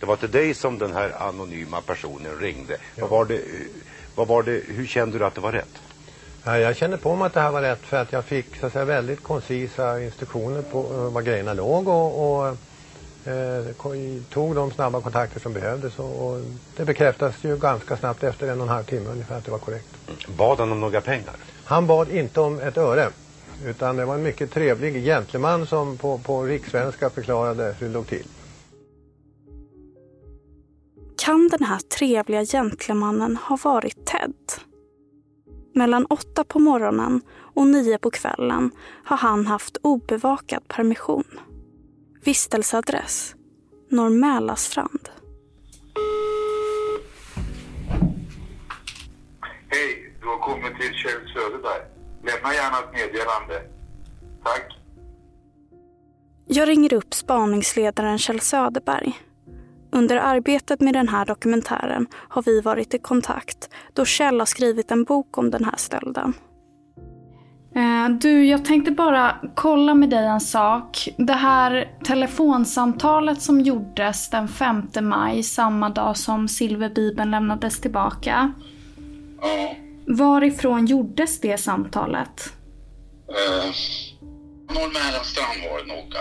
Det 0.00 0.06
var 0.06 0.16
till 0.16 0.30
dig 0.30 0.54
som 0.54 0.78
den 0.78 0.92
här 0.92 1.22
anonyma 1.28 1.80
personen 1.80 2.38
ringde. 2.40 2.76
Ja. 2.94 3.06
Vad 3.06 3.10
var 3.10 3.24
det, 3.24 3.40
vad 4.14 4.28
var 4.28 4.42
det, 4.42 4.62
hur 4.66 4.86
kände 4.86 5.18
du 5.18 5.24
att 5.24 5.34
det 5.34 5.40
var 5.40 5.52
rätt? 5.52 5.78
Ja, 6.44 6.58
jag 6.58 6.76
kände 6.76 6.96
på 6.96 7.16
mig 7.16 7.26
att 7.26 7.34
det 7.34 7.40
här 7.40 7.50
var 7.50 7.62
rätt 7.62 7.82
för 7.82 7.96
att 7.96 8.12
jag 8.12 8.24
fick 8.24 8.56
så 8.56 8.66
att 8.66 8.72
säga, 8.72 8.84
väldigt 8.84 9.22
koncisa 9.22 10.00
instruktioner 10.02 10.62
på 10.62 10.92
uh, 10.92 11.12
var 11.12 11.22
grejerna 11.22 11.52
låg 11.52 11.88
och, 11.88 12.40
och 12.40 12.56
eh, 13.24 14.14
tog 14.30 14.54
de 14.54 14.70
snabba 14.70 15.00
kontakter 15.00 15.40
som 15.40 15.52
behövdes 15.52 15.98
och, 15.98 16.26
och, 16.26 16.40
det 16.76 16.84
bekräftas 16.84 17.34
ju 17.44 17.56
ganska 17.56 17.96
snabbt 17.96 18.22
efter 18.22 18.48
en 18.48 18.60
och 18.60 18.66
en 18.66 18.72
halv 18.72 18.84
timme 18.84 19.10
ungefär 19.10 19.38
att 19.38 19.44
det 19.44 19.50
var 19.50 19.58
korrekt. 19.58 19.88
Bad 20.36 20.58
han 20.58 20.72
om 20.72 20.80
några 20.80 21.00
pengar? 21.00 21.34
Han 21.70 21.86
bad 21.86 22.10
inte 22.10 22.40
om 22.40 22.58
ett 22.60 22.76
öre 22.76 23.10
utan 23.66 23.96
det 23.96 24.04
var 24.04 24.14
en 24.14 24.22
mycket 24.22 24.50
trevlig 24.50 25.04
gentleman 25.04 25.66
som 25.66 25.96
på, 25.96 26.18
på 26.18 26.42
rikssvenska 26.42 27.10
förklarade 27.10 27.76
hur 27.78 27.86
det 27.86 27.92
låg 27.92 28.06
till. 28.06 28.26
Kan 31.18 31.48
den 31.48 31.62
här 31.62 31.78
trevliga 31.78 32.44
gentlemannen 32.44 33.36
ha 33.36 33.58
varit 33.64 34.06
Ted? 34.06 34.34
Mellan 35.74 36.06
åtta 36.06 36.44
på 36.44 36.58
morgonen 36.58 37.20
och 37.54 37.66
nio 37.66 37.98
på 37.98 38.10
kvällen 38.10 38.70
har 39.04 39.16
han 39.16 39.46
haft 39.46 39.76
obevakad 39.82 40.68
permission. 40.68 41.40
Vistelseadress 42.24 43.34
Norr 43.90 44.10
Mälarstrand. 44.10 45.08
Hej, 49.68 50.09
du 50.20 50.26
har 50.26 50.38
kommit 50.38 50.80
till 50.80 50.94
Kjell 50.94 51.32
Söderberg. 51.34 51.82
Lämna 52.22 52.54
gärna 52.54 52.78
ett 52.78 52.92
meddelande. 52.92 53.56
Tack. 54.44 54.76
Jag 56.46 56.68
ringer 56.68 56.94
upp 56.94 57.14
spaningsledaren 57.14 58.18
Kjell 58.18 58.40
Söderberg. 58.40 59.12
Under 59.92 60.16
arbetet 60.16 60.80
med 60.80 60.94
den 60.94 61.08
här 61.08 61.26
dokumentären 61.26 62.06
har 62.12 62.42
vi 62.42 62.60
varit 62.60 62.94
i 62.94 62.98
kontakt 62.98 63.70
då 63.92 64.04
Kjell 64.04 64.38
har 64.38 64.46
skrivit 64.46 64.90
en 64.90 65.04
bok 65.04 65.38
om 65.38 65.50
den 65.50 65.64
här 65.64 65.76
stölden. 65.76 66.32
Eh, 67.74 68.08
du, 68.20 68.44
jag 68.44 68.64
tänkte 68.64 68.90
bara 68.90 69.36
kolla 69.54 69.94
med 69.94 70.10
dig 70.10 70.26
en 70.26 70.40
sak. 70.40 71.08
Det 71.18 71.32
här 71.32 71.98
telefonsamtalet 72.04 73.42
som 73.42 73.60
gjordes 73.60 74.30
den 74.30 74.48
5 74.48 74.82
maj, 75.00 75.42
samma 75.42 75.88
dag 75.88 76.16
som 76.16 76.48
silverbibeln 76.48 77.30
lämnades 77.30 77.80
tillbaka. 77.80 78.52
Ja. 79.42 79.74
Varifrån 80.10 80.86
gjordes 80.86 81.40
det 81.40 81.58
samtalet? 81.58 82.52
Uh, 83.28 83.70
Norr 84.74 84.92
Mälarstrand 84.92 85.60
var 85.70 85.78
det 85.80 85.94
nog. 85.94 86.14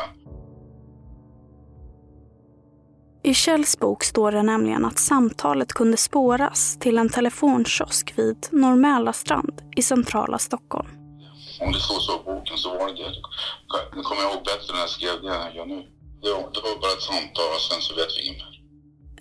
I 3.24 3.34
Kjells 3.34 3.80
bok 3.80 4.04
står 4.04 4.32
det 4.32 4.44
nämligen 4.44 4.86
att 4.86 5.00
samtalet 5.00 5.74
kunde 5.74 5.98
spåras 5.98 6.78
till 6.80 6.98
en 6.98 7.10
telefonkiosk 7.10 8.14
vid 8.18 8.48
Norr 8.52 8.76
Mälarstrand 8.76 9.62
i 9.76 9.82
centrala 9.82 10.38
Stockholm. 10.40 10.90
Om 11.62 11.72
det 11.72 11.80
står 11.80 12.00
så 12.00 12.14
i 12.16 12.24
boken 12.26 12.58
så 12.58 12.70
var 12.70 12.88
det 12.88 12.94
det. 12.94 13.12
Det 13.96 14.02
kommer 14.02 14.22
jag 14.22 14.32
ihåg 14.32 14.44
bättre 14.44 14.74
när 14.74 14.80
jag 14.80 14.90
skrev 14.90 15.22
det 15.22 15.28
än 15.28 15.42
jag 15.46 15.56
gör 15.56 15.66
nu. 15.66 15.82
Det 16.22 16.30
var, 16.30 16.40
det 16.54 16.62
var 16.62 16.82
bara 16.82 16.92
ett 16.92 17.02
samtal 17.02 17.50
och 17.56 17.62
sen 17.62 17.82
så 17.82 17.96
vet 17.96 18.18
vi 18.18 18.28
inget 18.28 18.38
mer. 18.38 18.59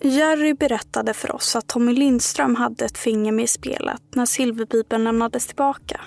Jerry 0.01 0.53
berättade 0.53 1.13
för 1.13 1.35
oss 1.35 1.55
att 1.55 1.67
Tommy 1.67 1.93
Lindström 1.93 2.55
hade 2.55 2.85
ett 2.85 2.97
finger 2.97 3.31
med 3.31 3.43
i 3.43 3.47
spelet 3.47 4.01
när 4.15 4.25
silverbibeln 4.25 5.03
lämnades 5.03 5.47
tillbaka. 5.47 6.01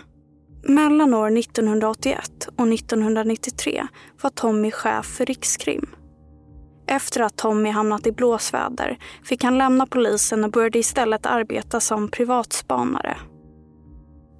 Mellan 0.68 1.14
år 1.14 1.38
1981 1.38 2.48
och 2.57 2.68
1993 2.72 3.87
var 4.22 4.31
Tommy 4.31 4.70
chef 4.70 5.07
för 5.07 5.26
Rikskrim. 5.26 5.90
Efter 6.87 7.20
att 7.20 7.37
Tommy 7.37 7.70
hamnat 7.70 8.07
i 8.07 8.12
blåsväder 8.12 8.98
fick 9.24 9.44
han 9.44 9.59
lämna 9.59 9.87
polisen 9.87 10.44
och 10.44 10.50
började 10.50 10.78
istället 10.78 11.26
arbeta 11.26 11.81
som 11.81 12.09
privatspanare. 12.09 13.16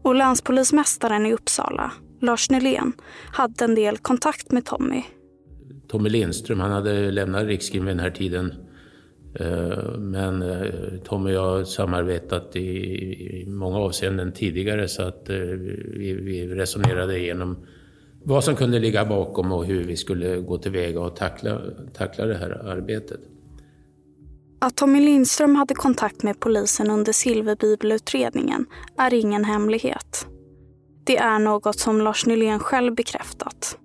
Och 0.05 0.15
länspolismästaren 0.15 1.27
i 1.27 1.33
Uppsala, 1.33 1.93
Lars 2.21 2.51
Nylén, 2.51 2.93
hade 3.33 3.65
en 3.65 3.75
del 3.75 3.99
kontakt 3.99 4.53
med 4.53 4.65
Tommy. 4.65 5.03
Tommy 5.89 6.09
Lindström, 6.09 6.61
han 6.61 6.73
hade 6.73 7.11
lämnat 7.11 7.45
Rikskrim 7.45 7.85
vid 7.85 7.97
den 7.97 8.05
här 8.05 8.11
tiden 8.11 8.55
Eh, 9.35 9.99
men 9.99 10.43
eh, 10.43 10.71
Tom 10.71 10.99
Tommy 11.05 11.31
och 11.31 11.37
jag 11.37 11.51
har 11.51 11.65
samarbetat 11.65 12.57
i, 12.57 13.45
många 13.49 13.79
avseenden 13.79 14.33
tidigare 14.33 14.89
så 14.89 15.03
att 15.03 15.29
eh, 15.29 15.37
vi, 15.37 16.19
vi 16.23 16.47
resonerade 16.47 17.19
igenom 17.19 17.67
vad 18.25 18.45
som 18.45 18.57
kunde 18.57 18.79
ligga 18.79 19.05
bakom 19.05 19.53
och 19.53 19.65
hur 19.65 19.85
vi 19.85 19.97
skulle 19.97 20.37
gå 20.37 20.59
tillväga 20.59 21.01
och 21.01 21.17
tackla, 21.17 21.61
tackla 21.95 22.27
det 22.27 22.35
här 22.35 22.51
arbetet. 22.51 23.21
Att 24.59 24.77
Tommy 24.77 25.01
Lindström 25.01 25.57
hade 25.57 25.75
kontakt 25.75 26.23
med 26.23 26.41
polisen 26.41 26.91
under 26.91 27.13
silverbibelutredningen 27.13 28.67
är 28.99 29.15
ingen 29.15 29.45
hemlighet. 29.45 30.27
Det 31.05 31.17
är 31.17 31.39
något 31.39 31.79
som 31.79 32.01
Lars 32.01 32.27
Nylén 32.27 32.59
själv 32.59 32.95
bekräftat. 32.95 33.79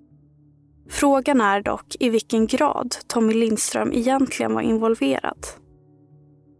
Frågan 0.90 1.42
är 1.42 1.62
dock 1.62 1.96
i 2.00 2.10
vilken 2.10 2.48
grad 2.48 2.96
Tommy 3.08 3.34
Lindström 3.34 3.94
egentligen 3.94 4.54
var 4.54 4.62
involverad. 4.62 5.48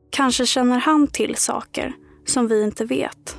Kanske 0.10 0.46
känner 0.46 0.80
han 0.80 1.08
till 1.08 1.36
saker 1.36 1.94
som 2.26 2.48
vi 2.48 2.64
inte 2.64 2.86
vet. 2.86 3.38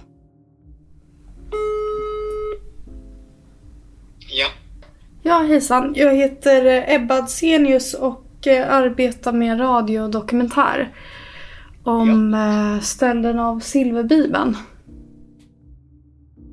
Ja. 4.31 4.47
Ja, 5.23 5.39
hejsan. 5.39 5.93
Jag 5.97 6.15
heter 6.15 6.85
Ebba 6.89 7.19
Adsenius 7.19 7.95
och 7.95 8.47
eh, 8.47 8.75
arbetar 8.75 9.33
med 9.33 9.53
en 9.53 9.59
radiodokumentär 9.59 10.93
om 11.85 12.33
ja. 12.33 12.81
stölden 12.81 13.39
av 13.39 13.61
Silverbibeln. 13.61 14.57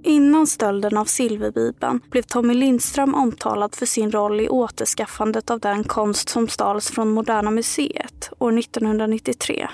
Innan 0.06 0.48
stölden 0.48 0.98
av 0.98 1.06
Silverbibeln 1.06 2.02
blev 2.12 2.22
Tommy 2.22 2.54
Lindström 2.54 3.16
omtalad 3.16 3.76
för 3.76 3.86
sin 3.86 4.12
roll 4.12 4.42
i 4.42 4.50
återskaffandet 4.50 5.50
av 5.50 5.60
den 5.60 5.84
konst 5.84 6.30
som 6.30 6.48
stals 6.48 6.92
från 6.92 7.12
Moderna 7.12 7.52
Museet 7.52 8.30
år 8.40 8.60
1993. 8.60 9.68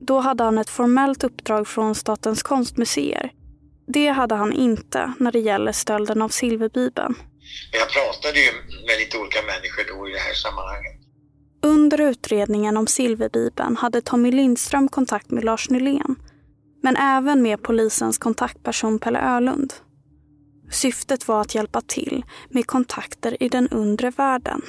Då 0.00 0.18
hade 0.18 0.44
han 0.44 0.58
ett 0.58 0.70
formellt 0.70 1.24
uppdrag 1.24 1.68
från 1.68 1.94
Statens 1.94 2.42
konstmuseer. 2.42 3.32
Det 3.86 4.08
hade 4.08 4.34
han 4.34 4.52
inte 4.52 5.12
när 5.18 5.32
det 5.32 5.40
gäller 5.40 5.72
stölden 5.72 6.22
av 6.22 6.28
Silverbibeln. 6.28 7.14
Jag 7.72 7.88
pratade 7.88 8.40
ju 8.40 8.52
med 8.86 8.98
lite 8.98 9.18
olika 9.18 9.42
människor 9.42 9.98
då 9.98 10.08
i 10.08 10.12
det 10.12 10.18
här 10.18 10.34
sammanhanget. 10.34 11.00
Under 11.62 12.00
utredningen 12.00 12.76
om 12.76 12.86
Silverbibeln 12.86 13.76
hade 13.76 14.00
Tommy 14.00 14.32
Lindström 14.32 14.88
kontakt 14.88 15.30
med 15.30 15.44
Lars 15.44 15.70
Nylén 15.70 16.16
men 16.84 16.96
även 16.96 17.42
med 17.42 17.62
polisens 17.62 18.18
kontaktperson 18.18 18.98
Pelle 18.98 19.20
Ölund. 19.36 19.72
Syftet 20.70 21.28
var 21.28 21.40
att 21.40 21.54
hjälpa 21.54 21.80
till 21.80 22.24
med 22.48 22.66
kontakter 22.66 23.42
i 23.42 23.48
den 23.48 23.68
undre 23.68 24.10
världen. 24.10 24.62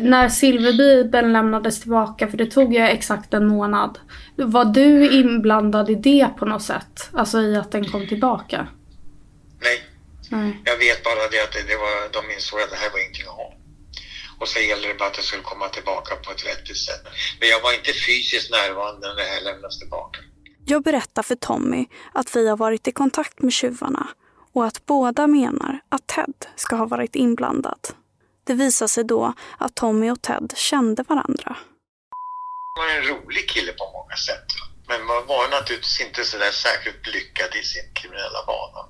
När 0.00 0.28
silverbibeln 0.28 1.32
lämnades 1.32 1.80
tillbaka, 1.80 2.28
för 2.28 2.36
det 2.36 2.46
tog 2.46 2.74
ju 2.74 2.80
exakt 2.80 3.34
en 3.34 3.46
månad. 3.46 3.98
Var 4.36 4.64
du 4.64 5.10
inblandad 5.20 5.90
i 5.90 5.94
det 5.94 6.28
på 6.38 6.44
något 6.44 6.62
sätt? 6.62 7.10
Alltså 7.12 7.40
i 7.40 7.56
att 7.56 7.72
den 7.72 7.84
kom 7.84 8.06
tillbaka? 8.08 8.68
Nej. 9.62 9.78
Nej. 10.30 10.60
Jag 10.64 10.76
vet 10.78 11.04
bara 11.04 11.14
det 11.14 11.42
att 11.44 11.52
det 11.52 11.76
var, 11.76 12.12
de 12.12 12.34
insåg 12.34 12.60
att 12.60 12.70
det 12.70 12.76
här 12.76 12.90
var 12.90 12.98
ingenting 12.98 13.26
att 13.28 13.36
ha. 13.36 13.54
Och 14.38 14.48
så 14.48 14.60
gäller 14.60 14.88
det 14.88 14.94
bara 14.94 15.08
att 15.08 15.14
det 15.14 15.22
skulle 15.22 15.42
komma 15.42 15.68
tillbaka 15.68 16.16
på 16.16 16.30
ett 16.32 16.46
vettigt 16.46 16.78
sätt. 16.78 17.04
Men 17.40 17.48
jag 17.48 17.60
var 17.62 17.72
inte 17.72 17.92
fysiskt 17.92 18.50
närvarande 18.50 19.08
när 19.08 19.16
det 19.16 19.28
här 19.32 19.40
lämnades 19.44 19.78
tillbaka. 19.78 20.20
Jag 20.64 20.82
berättar 20.82 21.22
för 21.22 21.34
Tommy 21.34 21.86
att 22.12 22.36
vi 22.36 22.48
har 22.48 22.56
varit 22.56 22.88
i 22.88 22.92
kontakt 22.92 23.42
med 23.42 23.52
tjuvarna 23.52 24.08
och 24.52 24.64
att 24.64 24.86
båda 24.86 25.26
menar 25.26 25.80
att 25.88 26.06
Ted 26.06 26.46
ska 26.56 26.76
ha 26.76 26.86
varit 26.86 27.16
inblandad. 27.16 27.88
Det 28.44 28.54
visar 28.54 28.86
sig 28.86 29.04
då 29.04 29.34
att 29.58 29.74
Tommy 29.74 30.10
och 30.10 30.22
Ted 30.22 30.52
kände 30.56 31.02
varandra. 31.02 31.56
Han 32.76 32.86
var 32.86 32.94
en 32.94 33.02
rolig 33.02 33.48
kille 33.48 33.72
på 33.72 33.84
många 33.92 34.16
sätt. 34.16 34.46
Men 34.88 35.04
man 35.04 35.26
var 35.26 35.50
naturligtvis 35.50 36.00
inte 36.00 36.24
så 36.24 36.38
där 36.38 36.50
särskilt 36.50 37.06
lyckad 37.06 37.54
i 37.60 37.62
sin 37.62 37.94
kriminella 37.94 38.40
bana. 38.46 38.80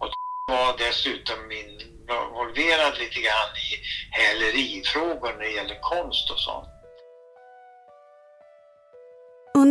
Och 0.00 0.10
var 0.46 0.78
dessutom 0.78 1.40
involverad 1.62 2.98
lite 2.98 3.20
grann 3.26 3.52
i 3.68 3.70
hälerifrågor 4.10 5.32
när 5.32 5.44
det 5.44 5.50
gäller 5.50 5.78
konst 5.80 6.30
och 6.30 6.38
sånt. 6.38 6.73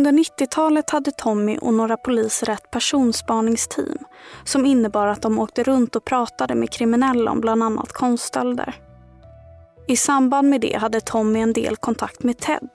Under 0.06 0.22
90-talet 0.22 0.90
hade 0.90 1.10
Tommy 1.10 1.58
och 1.58 1.74
några 1.74 1.96
poliser 1.96 2.50
ett 2.50 2.70
personspaningsteam 2.70 3.98
som 4.44 4.66
innebar 4.66 5.06
att 5.06 5.22
de 5.22 5.38
åkte 5.38 5.62
runt 5.62 5.96
och 5.96 6.04
pratade 6.04 6.54
med 6.54 6.70
kriminella 6.70 7.30
om 7.30 7.40
bland 7.40 7.62
annat 7.62 7.92
konststölder. 7.92 8.74
I 9.88 9.96
samband 9.96 10.48
med 10.48 10.60
det 10.60 10.78
hade 10.78 11.00
Tommy 11.00 11.40
en 11.40 11.52
del 11.52 11.76
kontakt 11.76 12.22
med 12.22 12.38
Ted. 12.38 12.70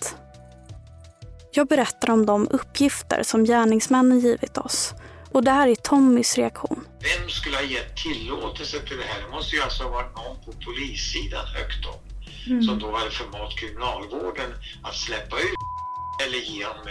Jag 1.51 1.67
berättar 1.67 2.09
om 2.09 2.25
de 2.25 2.47
uppgifter 2.51 3.23
som 3.23 3.43
gärningsmännen 3.43 4.19
givit 4.19 4.57
oss 4.57 4.93
och 5.31 5.43
det 5.43 5.51
här 5.51 5.67
är 5.67 5.75
Tommys 5.75 6.37
reaktion. 6.37 6.87
Vem 6.99 7.29
skulle 7.29 7.55
ha 7.55 7.63
gett 7.63 7.97
tillåtelse 7.97 8.79
till 8.79 8.97
det 8.97 9.03
här? 9.03 9.21
Det 9.21 9.31
måste 9.31 9.55
ju 9.55 9.61
alltså 9.61 9.83
ha 9.83 9.89
varit 9.89 10.15
någon 10.15 10.37
på 10.45 10.51
polissidan 10.65 11.45
högt 11.45 11.85
upp 11.85 12.05
mm. 12.47 12.63
som 12.63 12.79
då 12.79 12.97
hade 12.97 13.11
förmått 13.11 13.59
kriminalvården 13.59 14.53
att 14.83 14.95
släppa 14.95 15.37
ut 15.37 15.78
eller 16.19 16.37
ge 16.37 16.65
honom 16.65 16.87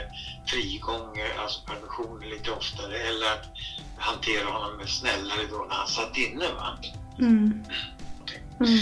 frigång, 0.47 1.23
alltså 1.39 1.61
permission 1.67 2.21
lite 2.31 2.51
oftare 2.51 2.99
eller 2.99 3.27
att 3.27 3.45
hantera 3.99 4.45
honom 4.45 4.87
snällare 4.87 5.47
då 5.51 5.67
när 5.69 5.75
han 5.75 5.89
satt 5.89 6.17
inne. 6.17 6.53
Va? 6.53 6.79
Mm. 7.19 7.65
Mm. 8.61 8.79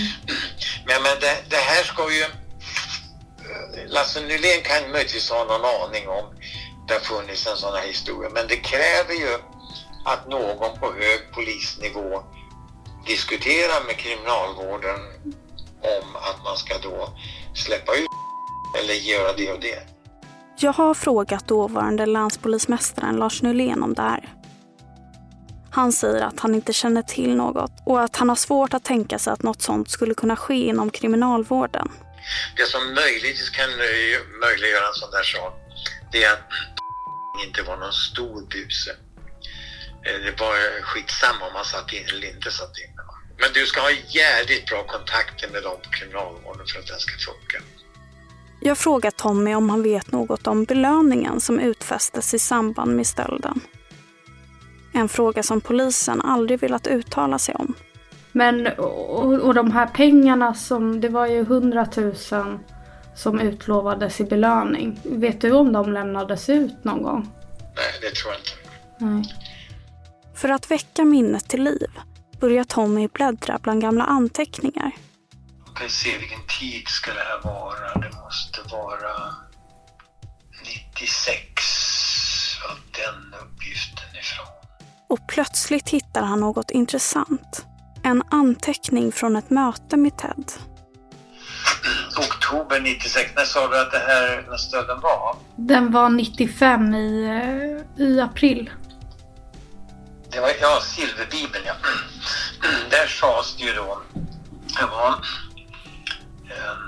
Men, 0.87 1.02
men 1.02 1.20
det, 1.20 1.44
det, 1.50 1.56
här 1.56 1.85
ska 1.85 2.12
ju... 2.12 2.24
Lasse 3.87 4.20
Nylén 4.20 4.62
kan 4.62 4.90
möjligtvis 4.92 5.30
ha 5.30 5.44
någon 5.44 5.64
aning 5.64 6.09
om 6.09 6.24
det 6.88 6.94
har 6.94 7.00
funnits 7.00 7.46
en 7.46 7.56
sån 7.56 7.74
här 7.74 7.87
historia, 7.87 8.30
men 8.30 8.48
det 8.48 8.56
kräver 8.56 9.14
ju 9.14 9.38
att 10.04 10.28
någon 10.28 10.78
på 10.78 10.92
hög 10.92 11.32
polisnivå 11.35 12.22
diskuterar 13.06 13.85
med 13.87 13.96
kriminalvården 13.96 15.00
om 15.80 16.16
att 16.16 16.44
man 16.44 16.56
ska 16.56 16.78
då 16.78 17.18
släppa 17.54 17.94
ut 17.94 18.09
eller 18.78 18.94
göra 18.94 19.32
det 19.32 19.52
och 19.52 19.61
det. 19.61 19.95
Jag 20.59 20.73
har 20.73 20.95
frågat 20.95 21.49
dåvarande 21.49 22.07
länspolismästaren 22.07 23.16
Lars 23.16 23.42
Nylén 23.42 23.83
om 23.83 23.95
det 23.95 24.03
här. 24.03 24.29
Han 25.71 25.92
säger 25.92 26.23
att 26.23 26.40
han 26.40 26.55
inte 26.55 26.73
känner 26.73 27.03
till 27.03 27.37
något 27.37 27.71
och 27.87 28.03
att 28.03 28.16
han 28.16 28.29
har 28.29 28.37
svårt 28.37 28.75
att 28.75 28.85
tänka 28.85 29.19
sig 29.19 29.33
att 29.33 29.42
något 29.42 29.62
sånt 29.62 29.90
skulle 29.90 30.14
kunna 30.14 30.37
ske 30.37 30.55
inom 30.55 30.90
kriminalvården. 30.90 31.88
Det 32.57 32.66
som 32.66 32.95
möjligtvis 32.95 33.51
kan 33.51 33.71
möjliggöra 34.40 34.87
en 34.88 34.95
sån 34.95 35.11
där 35.11 35.23
sak, 35.23 35.55
det 36.12 36.25
är 36.25 36.33
att 36.33 36.51
inte 37.47 37.62
var 37.62 37.77
någon 37.77 37.92
stor 37.92 38.47
buse. 38.47 38.90
Eh, 40.07 40.21
det 40.25 40.40
var 40.40 40.83
skitsamma 40.83 41.47
om 41.47 41.53
man 41.53 41.64
satt 41.64 41.92
in 41.92 42.05
eller 42.09 42.35
inte 42.35 42.51
satt 42.51 42.79
in. 42.79 42.92
Men 43.40 43.53
du 43.55 43.66
ska 43.66 43.81
ha 43.81 43.90
jävligt 44.09 44.66
bra 44.66 44.87
kontakter 44.87 45.49
med 45.49 45.62
dem 45.62 45.77
på 45.83 45.90
kriminalvården 45.90 46.66
för 46.66 46.79
att 46.81 46.87
den 46.87 47.01
ska 47.01 47.12
funka. 47.19 47.59
Jag 48.61 48.79
frågar 48.79 49.11
Tommy 49.11 49.55
om 49.55 49.71
han 49.71 49.83
vet 49.83 50.12
något 50.12 50.47
om 50.47 50.64
belöningen 50.64 51.40
som 51.40 51.61
utfästes 51.61 52.35
i 52.35 52.38
samband 52.38 52.97
med 52.97 53.07
stölden. 53.07 53.61
En 54.92 55.09
fråga 55.09 55.42
som 55.42 55.61
polisen 55.61 56.21
aldrig 56.21 56.61
velat 56.61 56.87
uttala 56.87 57.38
sig 57.38 57.55
om. 57.55 57.75
Men 58.33 58.66
och, 58.66 59.33
och 59.33 59.55
de 59.55 59.71
här 59.71 59.87
pengarna 59.87 60.55
som, 60.55 61.01
det 61.01 61.09
var 61.09 61.27
ju 61.27 61.40
100 61.40 61.87
000 61.97 62.14
som 63.16 63.40
utlovades 63.40 64.21
i 64.21 64.25
belöning. 64.25 65.01
Vet 65.05 65.40
du 65.40 65.53
om 65.53 65.73
de 65.73 65.92
lämnades 65.92 66.49
ut 66.49 66.85
någon 66.85 67.03
gång? 67.03 67.29
Nej, 67.61 67.85
det 68.01 68.14
tror 68.14 68.33
jag 68.33 68.40
inte. 68.40 68.51
Nej. 68.99 69.35
För 70.35 70.49
att 70.49 70.71
väcka 70.71 71.05
minnet 71.05 71.49
till 71.49 71.62
liv 71.62 71.90
börjar 72.40 72.64
Tommy 72.64 73.09
bläddra 73.09 73.59
bland 73.62 73.81
gamla 73.81 74.05
anteckningar. 74.05 74.90
Jag 75.66 75.77
kan 75.77 75.88
se 75.88 76.19
vilken 76.19 76.47
tid 76.61 76.88
ska 76.88 77.11
det 77.12 77.21
här 77.21 77.53
vara. 77.53 78.06
Måste 78.26 78.60
vara 78.74 79.34
96 80.64 81.38
var 82.62 82.76
den 83.02 83.34
uppgiften 83.40 84.16
ifrån. 84.20 84.46
Och 85.08 85.20
plötsligt 85.28 85.88
hittar 85.88 86.22
han 86.22 86.40
något 86.40 86.70
intressant. 86.70 87.66
En 88.02 88.22
anteckning 88.30 89.12
från 89.12 89.36
ett 89.36 89.50
möte 89.50 89.96
med 89.96 90.18
Ted. 90.18 90.52
Oktober 92.18 92.80
96. 92.80 93.30
När 93.36 93.44
sa 93.44 93.68
du 93.68 93.80
att 93.80 93.90
det 93.90 93.98
här, 93.98 94.46
när 94.48 94.56
stölden 94.56 95.00
var? 95.00 95.36
Den 95.56 95.92
var 95.92 96.08
95 96.08 96.94
i, 96.94 97.24
eh, 97.98 98.06
i 98.06 98.20
april. 98.20 98.70
Det 100.30 100.40
var, 100.40 100.50
ja, 100.60 100.80
Silverbibeln 100.82 101.64
ja. 101.66 101.74
Där 102.90 103.06
sades 103.06 103.56
det 103.56 103.64
ju 103.64 103.72
då, 103.72 104.02
det 104.78 104.86
var 104.86 105.08
um, 106.42 106.86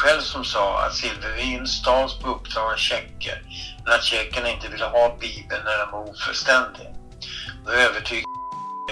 själv 0.00 0.20
som 0.20 0.44
sa 0.44 0.84
att 0.84 0.94
Silvervin 0.94 1.66
stals 1.66 2.18
på 2.18 2.28
uppdrag 2.28 2.72
av 2.72 2.76
tjecker, 2.76 3.42
men 3.84 3.94
att 3.94 4.04
tjeckerna 4.04 4.48
inte 4.50 4.68
ville 4.68 4.84
ha 4.84 5.16
Bibeln 5.20 5.62
när 5.64 5.78
den 5.78 5.90
var 5.92 6.10
ofullständig. 6.10 6.86
Då 7.64 7.70
övertygade 7.70 8.26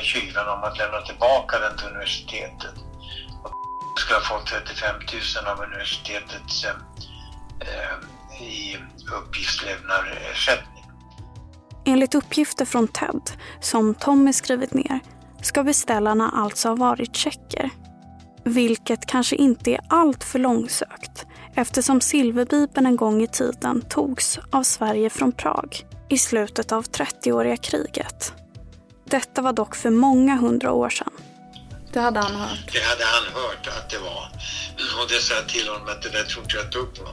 tjuvarna 0.02 0.52
om 0.52 0.64
att 0.64 0.78
lämna 0.78 1.00
tillbaka 1.00 1.58
den 1.58 1.76
till 1.76 1.86
universitetet. 1.86 2.74
Och 3.44 4.00
skulle 4.00 4.18
ha 4.18 4.24
fått 4.24 4.46
35 4.46 4.94
000 5.44 5.52
av 5.52 5.64
universitetets 5.64 6.64
eh, 6.64 6.70
eh, 7.60 8.42
i 8.42 8.78
uppgiftslämnarersättning. 9.18 10.84
Enligt 11.84 12.14
uppgifter 12.14 12.64
från 12.64 12.88
TED, 12.88 13.30
som 13.60 13.94
Tommy 13.94 14.32
skrivit 14.32 14.74
ner, 14.74 15.00
ska 15.42 15.62
beställarna 15.62 16.30
alltså 16.30 16.68
ha 16.68 16.76
varit 16.76 17.16
tjecker. 17.16 17.70
Vilket 18.48 19.06
kanske 19.06 19.36
inte 19.36 19.70
är 19.70 19.80
allt 19.88 20.24
för 20.24 20.38
långsökt 20.38 21.26
eftersom 21.54 22.00
silverbibeln 22.00 22.86
en 22.86 22.96
gång 22.96 23.22
i 23.22 23.26
tiden 23.26 23.82
togs 23.88 24.38
av 24.50 24.62
Sverige 24.62 25.10
från 25.10 25.32
Prag 25.32 25.86
i 26.08 26.18
slutet 26.18 26.72
av 26.72 26.84
30-åriga 26.84 27.56
kriget. 27.56 28.32
Detta 29.04 29.42
var 29.42 29.52
dock 29.52 29.74
för 29.74 29.90
många 29.90 30.36
hundra 30.36 30.72
år 30.72 30.88
sedan. 30.88 31.12
Det 31.92 32.00
hade 32.00 32.20
han 32.20 32.34
hört? 32.34 32.72
Det 32.72 32.78
hade 32.78 33.04
han 33.04 33.42
hört 33.42 33.66
att 33.66 33.90
det 33.90 33.98
var. 33.98 34.24
Och 35.02 35.08
det 35.08 35.20
sa 35.20 35.34
jag 35.34 35.48
till 35.48 35.68
honom 35.68 35.88
att 35.88 36.02
det 36.02 36.08
där 36.08 36.24
tror 36.24 36.42
inte 36.42 36.56
jag 36.56 36.66
ett 36.66 36.72
dugg 36.72 36.94
på. 36.94 37.04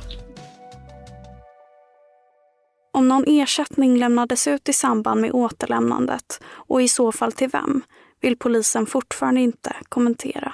Om 2.94 3.08
någon 3.08 3.24
ersättning 3.28 3.98
lämnades 3.98 4.48
ut 4.48 4.70
i 4.70 4.74
samband 4.74 5.22
med 5.22 5.32
återlämnandet 5.32 6.40
och 6.46 6.82
i 6.82 6.88
så 6.88 7.12
fall 7.12 7.32
till 7.32 7.50
vem 7.50 7.84
vill 8.22 8.38
polisen 8.38 8.86
fortfarande 8.86 9.42
inte 9.42 9.76
kommentera. 9.90 10.54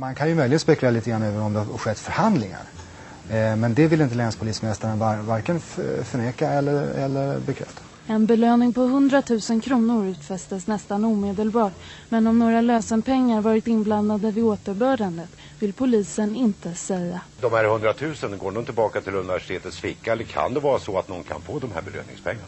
Man 0.00 0.14
kan 0.14 0.28
ju 0.28 0.34
möjligen 0.34 0.60
spekulera 0.60 0.90
lite 0.90 1.10
grann 1.10 1.22
över 1.22 1.40
om 1.40 1.52
det 1.52 1.58
har 1.58 1.78
skett 1.78 1.98
förhandlingar. 1.98 2.62
Eh, 3.30 3.56
men 3.56 3.74
det 3.74 3.86
vill 3.86 4.00
inte 4.00 4.14
länspolismästaren 4.14 4.98
varken 5.26 5.60
förneka 6.04 6.50
eller, 6.50 6.82
eller 6.82 7.38
bekräfta. 7.38 7.82
En 8.06 8.26
belöning 8.26 8.72
på 8.72 8.82
100 8.82 9.22
000 9.50 9.62
kronor 9.62 10.06
utfästes 10.06 10.66
nästan 10.66 11.04
omedelbart. 11.04 11.72
Men 12.08 12.26
om 12.26 12.38
några 12.38 12.60
lösenpengar 12.60 13.40
varit 13.40 13.66
inblandade 13.66 14.30
vid 14.30 14.44
återbördandet 14.44 15.30
vill 15.58 15.72
polisen 15.72 16.36
inte 16.36 16.74
säga. 16.74 17.20
De 17.40 17.52
här 17.52 17.64
100 17.64 17.94
000 18.22 18.36
går 18.36 18.52
de 18.52 18.64
tillbaka 18.64 19.00
till 19.00 19.14
universitetets 19.14 19.78
ficka 19.78 20.12
eller 20.12 20.24
kan 20.24 20.54
det 20.54 20.60
vara 20.60 20.78
så 20.78 20.98
att 20.98 21.08
någon 21.08 21.24
kan 21.24 21.40
få 21.40 21.58
de 21.58 21.72
här 21.74 21.82
belöningspengarna? 21.82 22.46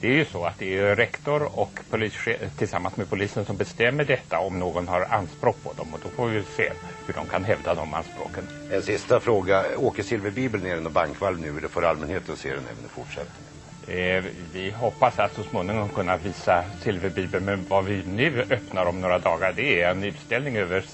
Det 0.00 0.08
är 0.08 0.12
ju 0.12 0.24
så 0.24 0.44
att 0.44 0.58
det 0.58 0.78
är 0.78 0.96
rektor 0.96 1.58
och 1.58 1.80
polischef, 1.90 2.40
tillsammans 2.58 2.96
med 2.96 3.10
polisen 3.10 3.44
som 3.44 3.56
bestämmer 3.56 4.04
detta 4.04 4.38
om 4.38 4.58
någon 4.58 4.88
har 4.88 5.00
anspråk 5.00 5.62
på 5.62 5.72
dem 5.72 5.94
och 5.94 6.00
då 6.02 6.08
får 6.08 6.28
vi 6.28 6.42
se 6.42 6.72
hur 7.06 7.14
de 7.14 7.26
kan 7.28 7.44
hävda 7.44 7.74
de 7.74 7.94
anspråken. 7.94 8.48
En 8.70 8.82
sista 8.82 9.20
fråga. 9.20 9.64
Åker 9.76 10.02
Silverbibeln 10.02 10.64
ner 10.64 10.76
i 10.76 10.80
någon 10.80 10.92
bankvalv 10.92 11.40
nu 11.40 11.58
eller 11.58 11.68
får 11.68 11.84
allmänheten 11.84 12.36
se 12.36 12.48
den 12.48 12.64
även 12.64 12.84
i 12.84 12.88
fortsättningen? 12.88 13.48
Eh, 13.88 14.24
vi 14.52 14.70
hoppas 14.70 15.18
att 15.18 15.34
så 15.34 15.44
småningom 15.44 15.88
kunna 15.88 16.16
visa 16.16 16.64
Silverbibeln 16.82 17.44
men 17.44 17.66
vad 17.68 17.84
vi 17.84 18.02
nu 18.06 18.46
öppnar 18.50 18.86
om 18.86 19.00
några 19.00 19.18
dagar 19.18 19.52
det 19.56 19.82
är 19.82 19.90
en 19.90 20.04
utställning 20.04 20.56
över 20.56 20.84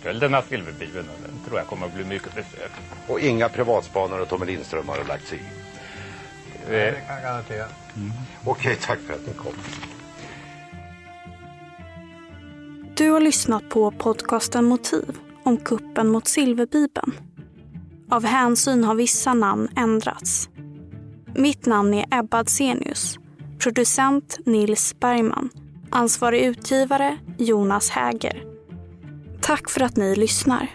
stölden 0.00 0.34
av 0.34 0.42
Silverbibeln 0.42 1.08
och 1.08 1.18
den 1.26 1.40
tror 1.44 1.58
jag 1.58 1.66
kommer 1.66 1.86
att 1.86 1.92
bli 1.92 2.04
mycket 2.04 2.34
besökt. 2.34 2.80
Och 3.06 3.20
inga 3.20 3.48
privatspanare 3.48 4.22
och 4.22 4.28
Tommy 4.28 4.46
Lindström 4.46 4.88
har 4.88 5.04
lagt 5.04 5.26
sig 5.28 5.38
i? 5.38 5.61
Det 6.68 6.94
kan 7.06 7.14
jag 7.14 7.22
garantera. 7.22 7.64
Mm. 7.96 8.10
Okej, 8.44 8.78
tack 8.82 8.98
för 8.98 9.14
att 9.14 9.26
ni 9.26 9.32
kom. 9.32 9.52
Du 12.96 13.10
har 13.10 13.20
lyssnat 13.20 13.68
på 13.68 13.90
podcasten 13.90 14.64
Motiv 14.64 15.18
om 15.42 15.56
kuppen 15.56 16.08
mot 16.08 16.28
Silverbibeln. 16.28 17.12
Av 18.10 18.24
hänsyn 18.24 18.84
har 18.84 18.94
vissa 18.94 19.34
namn 19.34 19.68
ändrats. 19.76 20.48
Mitt 21.34 21.66
namn 21.66 21.94
är 21.94 22.06
Ebba 22.10 22.38
Adsenius. 22.38 23.18
Producent 23.58 24.38
Nils 24.46 24.94
Bergman. 25.00 25.50
Ansvarig 25.90 26.42
utgivare 26.42 27.18
Jonas 27.38 27.90
Häger. 27.90 28.44
Tack 29.40 29.70
för 29.70 29.80
att 29.80 29.96
ni 29.96 30.16
lyssnar. 30.16 30.68